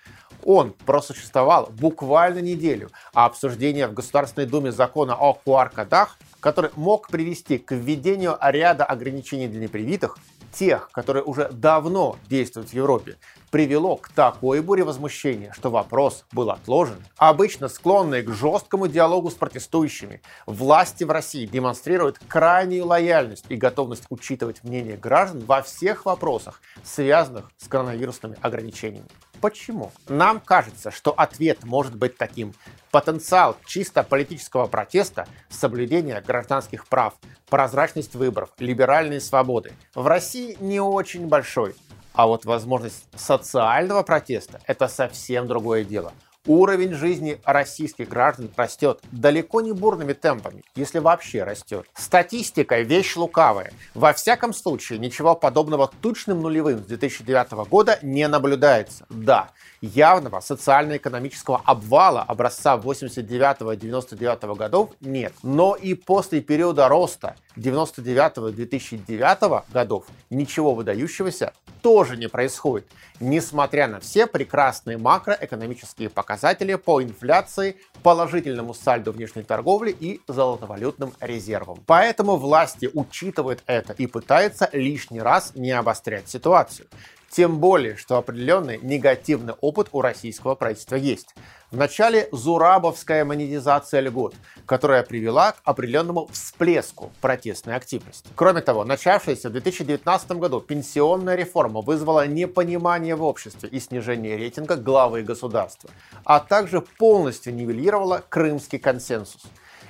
Он 0.44 0.74
просуществовал 0.86 1.70
буквально 1.72 2.40
неделю, 2.40 2.90
а 3.14 3.26
обсуждение 3.26 3.88
в 3.88 3.94
Государственной 3.94 4.48
Думе 4.48 4.72
закона 4.72 5.16
о 5.16 5.38
QR-кодах, 5.46 6.18
который 6.40 6.72
мог 6.76 7.08
привести 7.08 7.58
к 7.58 7.74
введению 7.74 8.38
ряда 8.42 8.84
ограничений 8.86 9.48
для 9.48 9.62
непривитых, 9.62 10.18
тех, 10.52 10.90
которые 10.92 11.24
уже 11.24 11.50
давно 11.52 12.18
действуют 12.30 12.70
в 12.70 12.74
Европе, 12.74 13.18
привело 13.54 13.98
к 13.98 14.10
такой 14.10 14.62
буре 14.62 14.84
возмущения, 14.84 15.54
что 15.54 15.70
вопрос 15.70 16.26
был 16.32 16.50
отложен. 16.50 17.06
Обычно 17.18 17.68
склонные 17.68 18.24
к 18.24 18.34
жесткому 18.34 18.88
диалогу 18.88 19.30
с 19.30 19.36
протестующими, 19.36 20.24
власти 20.48 21.04
в 21.04 21.12
России 21.12 21.46
демонстрируют 21.46 22.20
крайнюю 22.28 22.88
лояльность 22.88 23.46
и 23.50 23.56
готовность 23.56 24.06
учитывать 24.10 24.64
мнение 24.64 24.98
граждан 24.98 25.44
во 25.46 25.62
всех 25.62 26.08
вопросах, 26.08 26.62
связанных 26.84 27.52
с 27.60 27.68
коронавирусными 27.68 28.38
ограничениями. 28.42 29.06
Почему? 29.40 29.92
Нам 30.08 30.40
кажется, 30.40 30.90
что 30.90 31.12
ответ 31.12 31.64
может 31.64 31.96
быть 31.96 32.18
таким. 32.18 32.56
Потенциал 32.90 33.56
чисто 33.68 34.02
политического 34.02 34.66
протеста, 34.66 35.28
соблюдение 35.50 36.20
гражданских 36.22 36.88
прав, 36.88 37.14
прозрачность 37.52 38.16
выборов, 38.16 38.50
либеральные 38.58 39.22
свободы 39.22 39.74
в 39.94 40.08
России 40.08 40.58
не 40.60 40.80
очень 40.80 41.28
большой. 41.28 41.76
А 42.14 42.28
вот 42.28 42.46
возможность 42.46 43.08
социального 43.16 44.04
протеста– 44.04 44.62
это 44.68 44.88
совсем 44.88 45.48
другое 45.48 45.84
дело. 45.84 46.14
Уровень 46.46 46.94
жизни 46.94 47.40
российских 47.46 48.10
граждан 48.10 48.52
растет 48.58 49.00
далеко 49.14 49.62
не 49.62 49.72
бурными 49.72 50.12
темпами, 50.12 50.66
если 50.76 51.00
вообще 51.00 51.44
растет. 51.44 51.86
Статистика– 51.94 52.82
вещь 52.84 53.16
лукавая. 53.16 53.72
Во 53.96 54.12
всяком 54.12 54.54
случае, 54.54 55.00
ничего 55.00 55.36
подобного 55.36 55.90
точным 56.02 56.42
нулевым 56.42 56.80
с 56.80 56.88
2009 56.88 57.70
года 57.70 57.98
не 58.02 58.28
наблюдается. 58.28 59.06
Да, 59.10 59.52
явного 59.80 60.42
социально-экономического 60.42 61.62
обвала 61.64 62.24
образца 62.24 62.76
89-99 62.76 64.56
годов 64.58 64.90
нет. 65.00 65.32
Но 65.44 65.76
и 65.76 65.94
после 65.94 66.42
периода 66.42 66.90
роста 66.90 67.38
99-2009 67.56 69.64
годов 69.72 70.08
ничего 70.30 70.76
выдающегося 70.76 71.54
тоже 71.82 72.18
не 72.18 72.28
происходит, 72.28 72.86
несмотря 73.20 73.88
на 73.88 74.00
все 74.00 74.28
прекрасные 74.28 74.98
макроэкономические 74.98 76.10
показатели 76.10 76.33
по 76.78 77.02
инфляции, 77.02 77.78
положительному 78.04 78.74
сальду 78.74 79.12
внешней 79.12 79.44
торговли 79.44 79.96
и 79.98 80.22
золотовалютным 80.28 81.14
резервам. 81.20 81.80
Поэтому 81.86 82.36
власти 82.38 82.90
учитывают 82.94 83.64
это 83.66 83.94
и 83.94 84.08
пытаются 84.08 84.70
лишний 84.74 85.22
раз 85.22 85.54
не 85.56 85.72
обострять 85.72 86.30
ситуацию. 86.30 86.88
Тем 87.34 87.58
более, 87.58 87.96
что 87.96 88.18
определенный 88.18 88.78
негативный 88.84 89.56
опыт 89.60 89.88
у 89.92 90.02
российского 90.02 90.54
правительства 90.54 90.98
есть. 90.98 91.34
В 91.72 91.78
начале 91.78 92.30
зурабовская 92.32 93.26
монетизация 93.26 94.02
льгот, 94.02 94.36
которая 94.68 95.02
привела 95.02 95.54
к 95.54 95.56
определенному 95.64 96.28
всплеску 96.28 97.12
протестной 97.22 97.76
активности. 97.76 98.30
Кроме 98.36 98.62
того, 98.62 98.86
начавшаяся 98.86 99.50
в 99.50 99.54
2019 99.54 100.34
году 100.34 100.62
пенсионная 100.62 101.34
реформа 101.34 101.82
вызвала 101.82 102.28
непонимание 102.28 103.16
в 103.16 103.24
обществе 103.24 103.68
и 103.68 103.80
снижение 103.80 104.38
рейтинга 104.38 104.76
главы 104.76 105.24
государства, 105.24 105.90
а 106.26 106.40
также 106.40 106.82
полностью 106.82 107.56
нивелировала 107.56 108.24
крымский 108.30 108.78
консенсус 108.78 109.42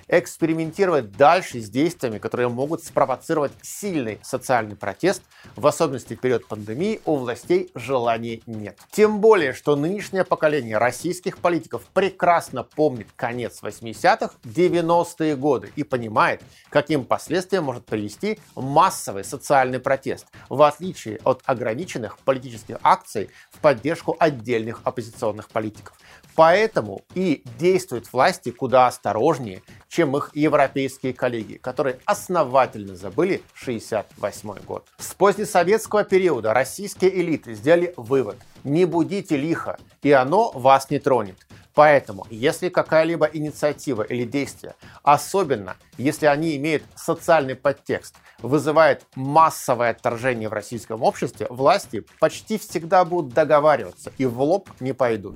экспериментировать 0.08 1.12
дальше 1.12 1.60
с 1.60 1.70
действиями, 1.70 2.18
которые 2.18 2.50
могут 2.50 2.84
спровоцировать 2.84 3.52
сильный 3.62 4.20
социальный 4.22 4.76
протест, 4.76 5.24
в 5.56 5.66
особенности 5.66 6.16
в 6.16 6.20
период 6.20 6.48
пандемии 6.48 7.02
у 7.06 7.16
властей 7.16 7.72
желания 7.76 8.42
нет. 8.46 8.80
Тем 8.92 9.20
более, 9.20 9.54
что 9.54 9.76
нынешнее 9.76 10.24
поколение 10.24 10.78
российских 10.78 11.38
политиков 11.38 11.84
прекрасно 11.94 12.64
помнит 12.64 13.08
конец 13.16 13.62
80-х, 13.62 14.36
90-е 14.44 15.36
годы 15.36 15.72
и 15.76 15.84
понимает, 15.84 16.42
каким 16.70 17.06
последствиям 17.06 17.66
может 17.66 17.86
привести 17.86 18.40
массовый 18.56 19.24
социальный 19.24 19.80
протест, 19.80 20.28
в 20.50 20.62
отличие 20.62 21.20
от 21.24 21.42
ограниченных 21.46 22.20
политических 22.20 22.78
акций 22.84 23.30
в 23.52 23.60
поддержку 23.60 24.16
отдельных 24.20 24.82
оппозиционных 24.84 25.50
политиков. 25.50 25.98
Поэтому 26.36 27.02
и 27.14 27.44
действуют 27.60 28.12
власти 28.12 28.50
куда 28.50 28.88
осторожнее, 28.88 29.62
чем 29.94 30.18
их 30.18 30.32
европейские 30.34 31.14
коллеги, 31.14 31.58
которые 31.58 32.00
основательно 32.06 32.96
забыли 32.96 33.44
68 33.54 34.56
год. 34.66 34.88
С 34.98 35.14
позднесоветского 35.14 36.04
периода 36.04 36.52
российские 36.54 37.16
элиты 37.22 37.54
сделали 37.54 37.94
вывод– 37.96 38.38
не 38.64 38.86
будите 38.86 39.36
лихо, 39.36 39.78
и 40.02 40.12
оно 40.12 40.52
вас 40.52 40.90
не 40.90 40.98
тронет. 40.98 41.38
Поэтому, 41.74 42.26
если 42.30 42.70
какая-либо 42.70 43.26
инициатива 43.26 44.04
или 44.04 44.24
действие, 44.24 44.76
особенно 45.02 45.76
если 45.98 46.28
они 46.28 46.56
имеют 46.56 46.84
социальный 46.96 47.56
подтекст, 47.56 48.16
вызывает 48.42 49.06
массовое 49.16 49.90
отторжение 49.92 50.50
в 50.50 50.54
российском 50.54 51.04
обществе, 51.04 51.48
власти 51.50 52.06
почти 52.20 52.58
всегда 52.58 53.04
будут 53.06 53.34
договариваться 53.34 54.12
и 54.18 54.26
в 54.26 54.42
лоб 54.42 54.70
не 54.80 54.94
пойдут. 54.94 55.36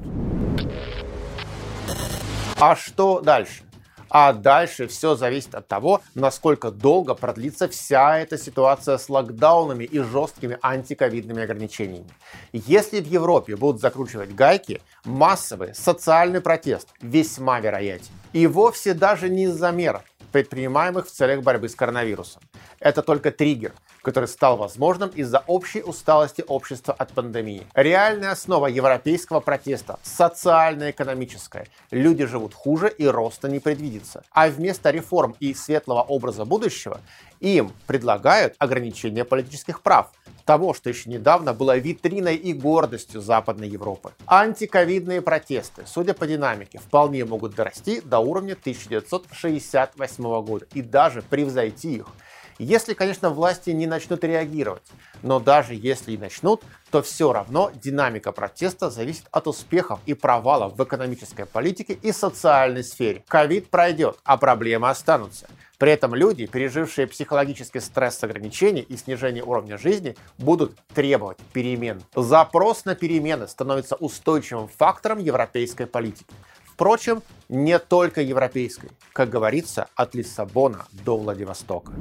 А 2.60 2.76
что 2.76 3.22
дальше? 3.22 3.67
А 4.10 4.34
дальше 4.34 4.88
все 4.88 5.16
зависит 5.16 5.56
от 5.56 5.68
того, 5.68 6.02
насколько 6.16 6.72
долго 6.72 7.14
продлится 7.14 7.68
вся 7.68 8.20
эта 8.20 8.38
ситуация 8.38 8.98
с 8.98 9.10
локдаунами 9.10 9.84
и 9.84 10.00
жесткими 10.00 10.58
антиковидными 10.62 11.44
ограничениями. 11.44 12.10
Если 12.54 13.02
в 13.02 13.08
Европе 13.08 13.56
будут 13.56 13.82
закручивать 13.82 14.34
гайки, 14.34 14.82
массовый 15.04 15.76
социальный 15.76 16.42
протест 16.42 16.90
весьма 17.02 17.60
вероятен. 17.60 18.12
И 18.34 18.48
вовсе 18.48 18.94
даже 18.94 19.30
не 19.30 19.46
из-за 19.46 19.72
мер, 19.72 20.04
предпринимаемых 20.38 21.08
в 21.08 21.12
целях 21.12 21.42
борьбы 21.42 21.68
с 21.68 21.74
коронавирусом. 21.74 22.44
Это 22.80 23.02
только 23.02 23.32
триггер, 23.32 23.74
который 24.04 24.28
стал 24.28 24.56
возможным 24.56 25.10
из-за 25.10 25.44
общей 25.48 25.82
усталости 25.82 26.44
общества 26.48 26.94
от 26.94 27.12
пандемии. 27.12 27.66
Реальная 27.74 28.34
основа 28.34 28.68
европейского 28.68 29.40
протеста– 29.40 29.98
социально-экономическая. 30.04 31.66
Люди 31.90 32.26
живут 32.26 32.54
хуже 32.54 32.88
и 32.88 33.08
роста 33.08 33.50
не 33.50 33.60
предвидится. 33.60 34.24
А 34.30 34.48
вместо 34.48 34.92
реформ 34.92 35.36
и 35.40 35.56
светлого 35.56 36.04
образа 36.04 36.46
будущего 36.46 37.02
им 37.40 37.72
предлагают 37.86 38.56
ограничение 38.60 39.26
политических 39.26 39.82
прав, 39.82 40.12
того, 40.46 40.74
что 40.74 40.90
еще 40.90 41.10
недавно 41.10 41.54
было 41.54 41.78
витриной 41.78 42.36
и 42.36 42.54
гордостью 42.54 43.22
Западной 43.22 43.68
Европы. 43.68 44.14
Антиковидные 44.28 45.22
протесты, 45.22 45.84
судя 45.86 46.14
по 46.14 46.26
динамике, 46.26 46.80
вполне 46.80 47.26
могут 47.26 47.56
дорасти 47.56 48.02
до 48.02 48.20
уровня 48.20 48.54
1968 48.54 50.24
года 50.44 50.66
и 50.74 50.82
даже 50.82 51.22
превзойти 51.22 51.96
их– 51.96 52.08
если, 52.60 52.94
конечно, 52.94 53.30
власти 53.30 53.70
не 53.70 53.86
начнут 53.86 54.24
реагировать. 54.24 54.84
Но 55.22 55.40
даже 55.40 55.76
если 55.76 56.14
и 56.14 56.18
начнут, 56.18 56.64
то 56.90 57.02
все 57.02 57.32
равно 57.32 57.72
динамика 57.74 58.32
протеста 58.32 58.90
зависит 58.90 59.26
от 59.32 59.48
успехов 59.48 60.00
и 60.06 60.14
провалов 60.14 60.76
в 60.76 60.84
экономической 60.84 61.46
политике 61.46 61.94
и 61.94 62.12
социальной 62.12 62.84
сфере. 62.84 63.24
Ковид 63.28 63.70
пройдет, 63.70 64.18
а 64.24 64.38
проблемы 64.38 64.90
останутся. 64.90 65.48
При 65.78 65.92
этом 65.92 66.16
люди, 66.16 66.48
пережившие 66.48 67.06
психологический 67.06 67.80
стресс 67.80 68.24
ограничений 68.24 68.82
и 68.82 68.98
снижение 68.98 69.44
уровня 69.44 69.78
жизни, 69.78 70.16
будут 70.40 70.76
требовать 70.94 71.38
перемен. 71.54 72.02
Запрос 72.16 72.86
на 72.86 72.96
перемены 72.96 73.48
становится 73.48 73.96
устойчивым 73.96 74.70
фактором 74.70 75.20
европейской 75.20 75.86
политики. 75.86 76.34
Впрочем, 76.66 77.22
не 77.48 77.78
только 77.80 78.22
европейской. 78.22 78.90
Как 79.14 79.30
говорится, 79.30 79.88
от 79.96 80.16
Лиссабона 80.16 80.86
до 80.92 81.18
Владивостока. 81.18 81.92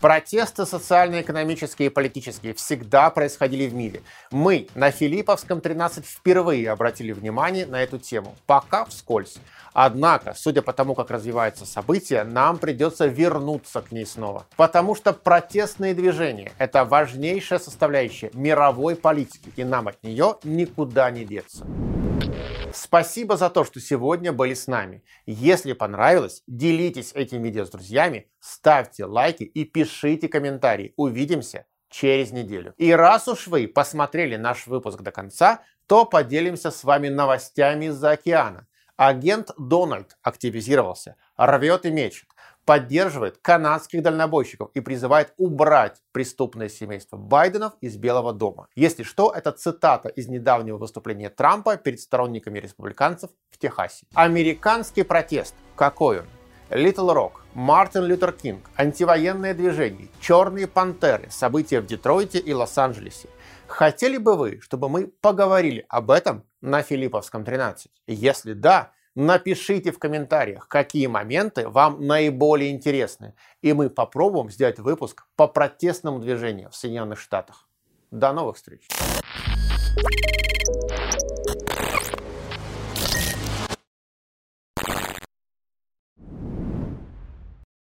Протесты 0.00 0.66
социально-экономические 0.66 1.86
и 1.86 1.90
политические 1.90 2.54
всегда 2.54 3.10
происходили 3.10 3.66
в 3.66 3.74
мире. 3.74 4.02
Мы 4.30 4.68
на 4.74 4.90
Филипповском 4.90 5.60
13 5.60 6.04
впервые 6.04 6.70
обратили 6.70 7.12
внимание 7.12 7.66
на 7.66 7.82
эту 7.82 7.98
тему, 7.98 8.34
пока 8.46 8.84
вскользь. 8.84 9.38
Однако, 9.72 10.34
судя 10.36 10.62
по 10.62 10.72
тому, 10.72 10.94
как 10.94 11.10
развиваются 11.10 11.66
события, 11.66 12.24
нам 12.24 12.58
придется 12.58 13.06
вернуться 13.06 13.82
к 13.82 13.92
ней 13.92 14.06
снова. 14.06 14.46
Потому 14.56 14.94
что 14.94 15.12
протестные 15.12 15.94
движения– 15.94 16.52
это 16.58 16.84
важнейшая 16.84 17.58
составляющая 17.58 18.30
мировой 18.32 18.96
политики, 18.96 19.50
и 19.56 19.64
нам 19.64 19.88
от 19.88 20.02
нее 20.02 20.36
никуда 20.44 21.10
не 21.10 21.24
деться. 21.24 21.66
Спасибо 22.76 23.38
за 23.38 23.48
то, 23.48 23.64
что 23.64 23.80
сегодня 23.80 24.34
были 24.34 24.52
с 24.52 24.66
нами. 24.66 25.02
Если 25.24 25.72
понравилось, 25.72 26.42
делитесь 26.46 27.12
этим 27.14 27.42
видео 27.42 27.64
с 27.64 27.70
друзьями, 27.70 28.30
ставьте 28.38 29.06
лайки 29.06 29.44
и 29.44 29.64
пишите 29.64 30.28
комментарии. 30.28 30.92
Увидимся 30.96 31.64
через 31.88 32.32
неделю. 32.32 32.74
И 32.76 32.92
раз 32.92 33.28
уж 33.28 33.46
вы 33.46 33.66
посмотрели 33.66 34.36
наш 34.36 34.66
выпуск 34.66 35.00
до 35.00 35.10
конца, 35.10 35.62
то 35.86 36.04
поделимся 36.04 36.70
с 36.70 36.84
вами 36.84 37.08
новостями 37.08 37.86
из-за 37.86 38.10
океана. 38.10 38.66
Агент 38.96 39.52
Дональд 39.56 40.18
активизировался, 40.22 41.16
рвет 41.38 41.86
и 41.86 41.90
мечет 41.90 42.28
поддерживает 42.66 43.38
канадских 43.38 44.02
дальнобойщиков 44.02 44.70
и 44.74 44.80
призывает 44.80 45.32
убрать 45.38 46.02
преступное 46.12 46.68
семейство 46.68 47.16
Байденов 47.16 47.72
из 47.80 47.96
Белого 47.96 48.32
дома. 48.32 48.68
Если 48.74 49.04
что, 49.04 49.32
это 49.32 49.52
цитата 49.52 50.08
из 50.08 50.28
недавнего 50.28 50.76
выступления 50.76 51.30
Трампа 51.30 51.76
перед 51.76 52.00
сторонниками 52.00 52.58
республиканцев 52.58 53.30
в 53.50 53.58
Техасе. 53.58 54.06
Американский 54.14 55.04
протест. 55.04 55.54
Какой 55.76 56.20
он? 56.20 56.26
Литл 56.70 57.12
Рок, 57.12 57.44
Мартин 57.54 58.02
Лютер 58.02 58.32
Кинг, 58.32 58.68
антивоенное 58.74 59.54
движение, 59.54 60.08
черные 60.20 60.66
пантеры, 60.66 61.30
события 61.30 61.80
в 61.80 61.86
Детройте 61.86 62.40
и 62.40 62.52
Лос-Анджелесе. 62.52 63.28
Хотели 63.68 64.16
бы 64.16 64.34
вы, 64.34 64.60
чтобы 64.60 64.88
мы 64.88 65.06
поговорили 65.06 65.86
об 65.88 66.10
этом 66.10 66.44
на 66.60 66.82
Филипповском 66.82 67.44
13? 67.44 67.88
Если 68.08 68.52
да, 68.52 68.90
Напишите 69.16 69.92
в 69.92 69.98
комментариях, 69.98 70.68
какие 70.68 71.06
моменты 71.06 71.66
вам 71.70 72.06
наиболее 72.06 72.70
интересны, 72.70 73.32
и 73.62 73.72
мы 73.72 73.88
попробуем 73.88 74.50
сделать 74.50 74.78
выпуск 74.78 75.26
по 75.36 75.48
протестному 75.48 76.18
движению 76.18 76.70
в 76.70 76.76
Соединенных 76.76 77.18
Штатах. 77.18 77.66
До 78.10 78.34
новых 78.34 78.56
встреч! 78.56 78.86